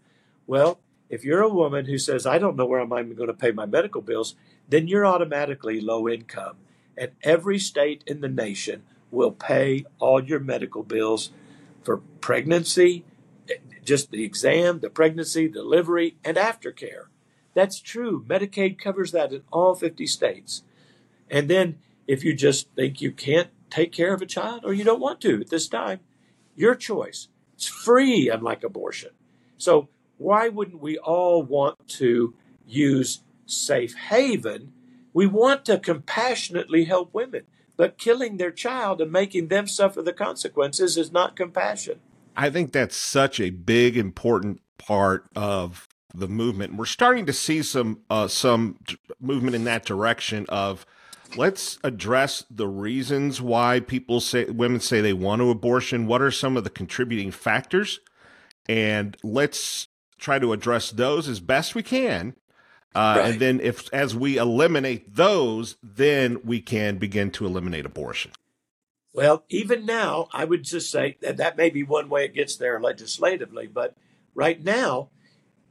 Well, 0.46 0.80
if 1.08 1.24
you're 1.24 1.42
a 1.42 1.48
woman 1.48 1.86
who 1.86 1.98
says, 1.98 2.26
I 2.26 2.38
don't 2.38 2.56
know 2.56 2.66
where 2.66 2.80
I'm 2.80 2.88
going 2.88 3.26
to 3.26 3.34
pay 3.34 3.52
my 3.52 3.66
medical 3.66 4.02
bills, 4.02 4.34
then 4.68 4.88
you're 4.88 5.06
automatically 5.06 5.80
low 5.80 6.08
income. 6.08 6.56
And 6.96 7.12
every 7.22 7.58
state 7.58 8.02
in 8.06 8.22
the 8.22 8.28
nation 8.28 8.82
will 9.10 9.30
pay 9.30 9.84
all 9.98 10.24
your 10.24 10.40
medical 10.40 10.82
bills 10.82 11.30
for 11.82 11.98
pregnancy, 12.20 13.04
just 13.84 14.10
the 14.10 14.24
exam, 14.24 14.80
the 14.80 14.90
pregnancy, 14.90 15.48
delivery, 15.48 16.16
and 16.24 16.36
aftercare. 16.36 17.06
That's 17.54 17.80
true. 17.80 18.24
Medicaid 18.26 18.78
covers 18.78 19.12
that 19.12 19.32
in 19.32 19.42
all 19.52 19.74
50 19.74 20.06
states. 20.06 20.62
And 21.30 21.48
then 21.48 21.78
if 22.06 22.24
you 22.24 22.34
just 22.34 22.68
think 22.74 23.00
you 23.00 23.12
can't 23.12 23.50
take 23.70 23.92
care 23.92 24.12
of 24.12 24.22
a 24.22 24.26
child 24.26 24.64
or 24.64 24.72
you 24.72 24.84
don't 24.84 25.00
want 25.00 25.20
to 25.22 25.40
at 25.40 25.50
this 25.50 25.68
time, 25.68 26.00
your 26.54 26.74
choice. 26.74 27.28
It's 27.54 27.66
free, 27.66 28.28
unlike 28.28 28.62
abortion. 28.64 29.10
So 29.56 29.88
why 30.18 30.48
wouldn't 30.48 30.80
we 30.80 30.98
all 30.98 31.42
want 31.42 31.88
to 31.88 32.34
use 32.66 33.22
safe 33.46 33.94
haven 33.94 34.72
We 35.14 35.26
want 35.26 35.66
to 35.66 35.78
compassionately 35.78 36.84
help 36.84 37.12
women, 37.12 37.42
but 37.76 37.98
killing 37.98 38.38
their 38.38 38.50
child 38.50 39.00
and 39.00 39.12
making 39.12 39.48
them 39.48 39.66
suffer 39.66 40.00
the 40.00 40.12
consequences 40.12 40.96
is 40.96 41.12
not 41.12 41.36
compassion. 41.36 42.00
I 42.34 42.48
think 42.48 42.72
that's 42.72 42.96
such 42.96 43.38
a 43.38 43.50
big, 43.50 43.98
important 43.98 44.62
part 44.78 45.26
of 45.36 45.86
the 46.14 46.28
movement. 46.28 46.76
We're 46.76 46.86
starting 46.86 47.26
to 47.26 47.32
see 47.32 47.62
some 47.62 48.00
uh, 48.08 48.28
some 48.28 48.78
movement 49.20 49.54
in 49.54 49.64
that 49.64 49.84
direction 49.84 50.46
of 50.48 50.86
let's 51.36 51.78
address 51.82 52.44
the 52.50 52.66
reasons 52.66 53.40
why 53.40 53.80
people 53.80 54.20
say 54.20 54.44
women 54.44 54.80
say 54.80 55.00
they 55.00 55.12
want 55.12 55.40
to 55.40 55.50
abortion. 55.50 56.06
What 56.06 56.22
are 56.22 56.30
some 56.30 56.56
of 56.56 56.64
the 56.64 56.70
contributing 56.70 57.30
factors? 57.30 58.00
And 58.68 59.16
let's 59.22 59.88
try 60.18 60.38
to 60.38 60.52
address 60.52 60.90
those 60.90 61.28
as 61.28 61.40
best 61.40 61.74
we 61.74 61.82
can. 61.82 62.36
Uh, 62.94 63.16
right. 63.18 63.30
And 63.30 63.40
then, 63.40 63.60
if 63.60 63.92
as 63.92 64.14
we 64.14 64.36
eliminate 64.36 65.14
those, 65.14 65.76
then 65.82 66.38
we 66.44 66.60
can 66.60 66.98
begin 66.98 67.30
to 67.32 67.46
eliminate 67.46 67.86
abortion. 67.86 68.32
Well, 69.14 69.44
even 69.48 69.86
now, 69.86 70.28
I 70.32 70.44
would 70.44 70.64
just 70.64 70.90
say 70.90 71.16
that 71.22 71.38
that 71.38 71.56
may 71.56 71.70
be 71.70 71.82
one 71.82 72.08
way 72.08 72.24
it 72.24 72.34
gets 72.34 72.56
there 72.56 72.80
legislatively, 72.80 73.66
but 73.66 73.94
right 74.34 74.62
now, 74.62 75.08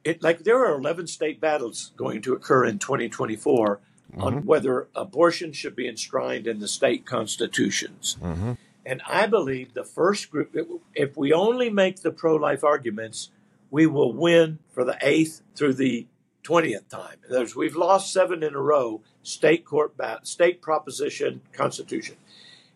it 0.04 0.24
like 0.24 0.40
there 0.40 0.64
are 0.66 0.78
11 0.78 1.08
state 1.08 1.40
battles 1.40 1.92
going 1.96 2.22
to 2.24 2.34
occur 2.34 2.66
in 2.66 2.80
2024 2.80 3.80
mm-hmm. 4.12 4.22
on 4.22 4.46
whether 4.46 4.88
abortion 4.96 5.54
should 5.54 5.76
be 5.76 5.88
enshrined 5.88 6.48
in 6.48 6.60
the 6.60 6.68
state 6.68 7.06
constitutions. 7.06 8.18
Mm-hmm. 8.22 8.54
And 8.86 9.02
I 9.08 9.28
believe 9.28 9.74
the 9.74 9.84
first 9.84 10.32
group, 10.32 10.56
if 10.96 11.16
we 11.16 11.34
only 11.34 11.70
make 11.70 12.02
the 12.02 12.12
pro 12.12 12.36
life 12.36 12.64
arguments, 12.64 13.30
we 13.70 13.86
will 13.86 14.12
win 14.12 14.60
for 14.72 14.84
the 14.84 14.98
eighth 15.02 15.42
through 15.56 15.76
the 15.76 16.08
20th 16.44 16.90
time. 16.90 17.18
In 17.26 17.32
other 17.32 17.42
words, 17.42 17.56
we've 17.56 17.76
lost 17.76 18.12
seven 18.12 18.44
in 18.44 18.56
a 18.56 18.62
row 18.62 19.02
state 19.24 19.66
court, 19.66 19.96
bat, 19.96 20.26
state 20.26 20.62
proposition, 20.62 21.42
constitution. 21.54 22.16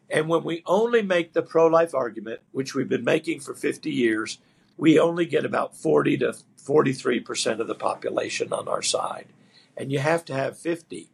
And 0.10 0.30
when 0.30 0.43
we 0.43 0.62
only 0.67 1.02
make 1.02 1.34
the 1.34 1.41
pro 1.41 1.65
life 1.67 1.95
argument, 1.95 2.41
which 2.52 2.76
we've 2.76 2.88
been 2.88 3.04
making 3.04 3.39
for 3.39 3.56
50 3.56 3.89
years, 3.89 4.38
we 4.78 5.00
only 5.00 5.26
get 5.26 5.45
about 5.45 5.76
40 5.76 6.17
to 6.17 6.36
43% 6.63 7.60
of 7.60 7.67
the 7.67 7.76
population 7.76 8.54
on 8.54 8.67
our 8.67 8.82
side. 8.82 9.28
And 9.76 9.91
you 9.91 10.00
have 10.00 10.24
to 10.26 10.34
have 10.34 10.58
50. 10.58 11.10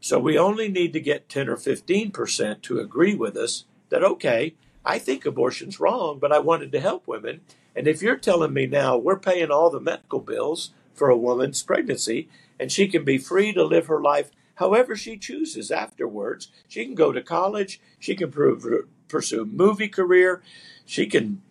So 0.00 0.18
we 0.18 0.38
only 0.38 0.68
need 0.68 0.92
to 0.92 1.00
get 1.00 1.28
10 1.28 1.48
or 1.48 1.56
15% 1.56 2.62
to 2.62 2.78
agree 2.78 3.14
with 3.14 3.36
us 3.36 3.64
that, 3.88 4.04
okay, 4.04 4.54
I 4.84 4.98
think 4.98 5.26
abortion's 5.26 5.80
wrong, 5.80 6.18
but 6.18 6.32
I 6.32 6.38
wanted 6.38 6.72
to 6.72 6.80
help 6.80 7.06
women. 7.06 7.40
And 7.74 7.86
if 7.86 8.02
you're 8.02 8.16
telling 8.16 8.52
me 8.52 8.66
now 8.66 8.96
we're 8.96 9.18
paying 9.18 9.50
all 9.50 9.70
the 9.70 9.80
medical 9.80 10.20
bills 10.20 10.70
for 10.94 11.08
a 11.10 11.16
woman's 11.16 11.62
pregnancy 11.62 12.28
and 12.58 12.72
she 12.72 12.88
can 12.88 13.04
be 13.04 13.18
free 13.18 13.52
to 13.52 13.64
live 13.64 13.86
her 13.86 14.00
life 14.00 14.30
however 14.56 14.96
she 14.96 15.16
chooses 15.16 15.70
afterwards, 15.70 16.48
she 16.66 16.84
can 16.84 16.96
go 16.96 17.12
to 17.12 17.22
college, 17.22 17.80
she 17.98 18.16
can 18.16 18.32
pursue 19.08 19.42
a 19.42 19.46
movie 19.46 19.88
career, 19.88 20.42
she 20.84 21.06
can 21.06 21.42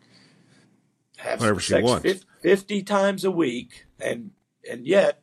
have 1.17 1.39
Whatever 1.39 1.61
sex 1.61 1.79
she 1.79 1.83
wants. 1.83 2.25
50 2.41 2.83
times 2.83 3.23
a 3.23 3.31
week 3.31 3.85
and 3.99 4.31
and 4.69 4.85
yet 4.85 5.21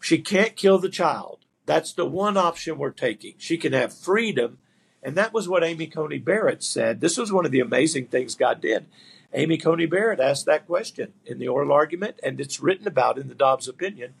she 0.00 0.18
can't 0.18 0.54
kill 0.54 0.78
the 0.78 0.88
child 0.88 1.40
that's 1.68 1.92
the 1.92 2.06
one 2.06 2.36
option 2.36 2.78
we're 2.78 2.90
taking 2.90 3.34
she 3.36 3.58
can 3.58 3.72
have 3.74 3.92
freedom 3.92 4.58
and 5.02 5.16
that 5.16 5.32
was 5.34 5.46
what 5.48 5.62
amy 5.62 5.86
coney 5.86 6.18
barrett 6.18 6.62
said 6.62 7.00
this 7.00 7.18
was 7.18 7.30
one 7.30 7.44
of 7.44 7.52
the 7.52 7.60
amazing 7.60 8.06
things 8.06 8.34
god 8.34 8.60
did 8.60 8.86
amy 9.34 9.58
coney 9.58 9.86
barrett 9.86 10.18
asked 10.18 10.46
that 10.46 10.66
question 10.66 11.12
in 11.26 11.38
the 11.38 11.46
oral 11.46 11.70
argument 11.70 12.18
and 12.22 12.40
it's 12.40 12.60
written 12.60 12.88
about 12.88 13.18
in 13.18 13.28
the 13.28 13.34
dobbs 13.34 13.68
opinion 13.68 14.14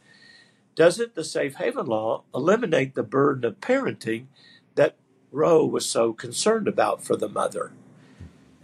doesn't 0.74 1.14
the 1.14 1.24
safe 1.24 1.54
haven 1.54 1.86
law 1.86 2.22
eliminate 2.34 2.94
the 2.94 3.02
burden 3.02 3.44
of 3.46 3.58
parenting 3.60 4.26
that 4.74 4.94
roe 5.32 5.64
was 5.64 5.88
so 5.88 6.12
concerned 6.12 6.68
about 6.68 7.02
for 7.02 7.16
the 7.16 7.28
mother 7.28 7.72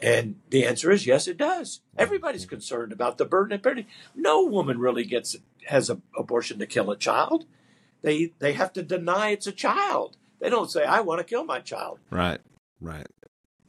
and 0.04 0.36
the 0.50 0.66
answer 0.66 0.90
is 0.90 1.06
yes, 1.06 1.26
it 1.26 1.38
does. 1.38 1.80
Everybody's 1.96 2.44
concerned 2.44 2.92
about 2.92 3.16
the 3.16 3.24
burden 3.24 3.54
of 3.54 3.62
parenting. 3.62 3.86
No 4.14 4.44
woman 4.44 4.78
really 4.78 5.04
gets 5.04 5.34
has 5.68 5.88
an 5.88 6.02
abortion 6.14 6.58
to 6.58 6.66
kill 6.66 6.90
a 6.90 6.96
child. 6.96 7.46
They 8.04 8.32
they 8.38 8.52
have 8.52 8.72
to 8.74 8.82
deny 8.82 9.30
it's 9.30 9.46
a 9.46 9.52
child. 9.52 10.18
They 10.38 10.50
don't 10.50 10.70
say 10.70 10.84
I 10.84 11.00
want 11.00 11.20
to 11.20 11.24
kill 11.24 11.44
my 11.44 11.60
child. 11.60 11.98
Right. 12.10 12.38
Right. 12.78 13.06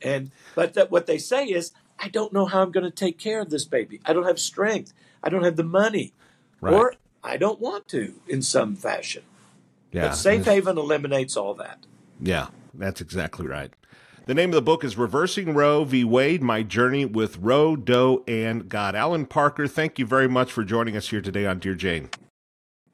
And 0.02 0.30
but 0.56 0.74
that 0.74 0.91
what 0.91 1.06
they 1.06 1.17
say 1.17 1.45
is 1.45 1.71
I 1.98 2.10
don't 2.10 2.34
know 2.34 2.45
how 2.45 2.62
I'm 2.62 2.71
going 2.71 2.84
to 2.84 2.91
take 2.91 3.17
care 3.17 3.39
of 3.39 3.50
this 3.50 3.63
baby. 3.63 4.02
I 4.06 4.12
don't 4.12 4.26
have 4.26 4.38
strength. 4.38 4.93
I 5.24 5.30
don't 5.30 5.45
have 5.45 5.56
the 5.56 5.63
money. 5.63 6.12
Right. 6.60 6.74
Or 6.74 6.93
I 7.24 7.38
don't 7.38 7.62
want 7.62 7.88
to 7.89 8.15
in 8.28 8.41
some 8.41 8.76
fashion. 8.76 9.24
Yeah. 9.93 10.10
But 10.10 10.15
Safe 10.15 10.43
Haven 10.43 10.78
eliminates 10.78 11.38
all 11.38 11.54
that. 11.54 11.86
Yeah, 12.19 12.48
that's 12.74 13.00
exactly 13.00 13.48
right. 13.48 13.71
The 14.26 14.34
name 14.34 14.50
of 14.50 14.56
the 14.56 14.62
book 14.62 14.84
is 14.84 14.98
Reversing 14.98 15.54
Roe 15.54 15.86
v. 15.86 16.04
Wade 16.04 16.43
My 16.43 16.62
Journey 16.62 17.06
with 17.06 17.38
Roe, 17.38 17.78
Doe, 17.78 18.24
and 18.28 18.67
God. 18.67 18.95
Allan 18.95 19.28
Parker, 19.28 19.67
thank 19.67 19.98
you 19.98 20.06
very 20.06 20.28
much 20.28 20.52
for 20.52 20.65
joining 20.65 20.98
us 20.98 21.10
here 21.10 21.21
today 21.21 21.45
on 21.45 21.60
Dear 21.60 21.76
Jane. 21.76 22.10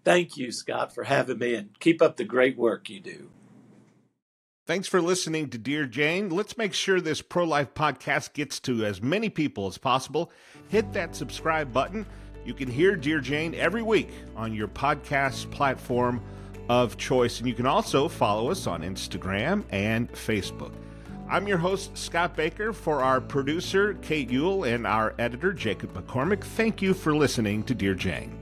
Thank 0.04 0.38
you, 0.38 0.52
Scott, 0.52 0.94
for 0.96 1.04
having 1.04 1.38
me, 1.38 1.54
and 1.54 1.80
keep 1.80 2.02
up 2.02 2.18
the 2.18 2.24
great 2.24 2.58
work 2.58 2.90
you 2.90 3.00
do. 3.00 3.30
Thanks 4.68 4.88
for 4.88 5.02
listening 5.02 5.50
to 5.50 5.58
Dear 5.58 5.86
Jane. 5.86 6.30
Let's 6.30 6.58
make 6.58 6.74
sure 6.74 7.02
this 7.02 7.22
pro 7.22 7.44
life 7.44 7.74
podcast 7.74 8.34
gets 8.34 8.60
to 8.62 8.86
as 8.86 9.02
many 9.02 9.30
people 9.30 9.68
as 9.68 9.78
possible. 9.78 10.32
Hit 10.70 10.94
that 10.94 11.16
subscribe 11.16 11.74
button. 11.74 12.06
You 12.46 12.54
can 12.54 12.70
hear 12.70 12.96
Dear 12.96 13.20
Jane 13.20 13.54
every 13.56 13.84
week 13.84 14.10
on 14.36 14.54
your 14.54 14.68
podcast 14.68 15.52
platform 15.52 16.22
of 16.70 16.98
choice, 16.98 17.40
and 17.40 17.48
you 17.48 17.54
can 17.54 17.66
also 17.66 18.08
follow 18.08 18.50
us 18.50 18.66
on 18.66 18.82
Instagram 18.82 19.64
and 19.72 20.12
Facebook. 20.14 20.74
I'm 21.30 21.48
your 21.48 21.58
host, 21.58 21.98
Scott 21.98 22.36
Baker, 22.36 22.74
for 22.74 23.04
our 23.04 23.22
producer, 23.22 23.96
Kate 23.96 24.30
Yule, 24.30 24.64
and 24.64 24.88
our 24.88 25.14
editor, 25.20 25.54
Jacob 25.54 25.94
McCormick. 25.94 26.44
Thank 26.44 26.82
you 26.82 26.94
for 26.94 27.16
listening 27.16 27.64
to 27.64 27.76
Dear 27.76 27.94
Jane. 27.96 28.41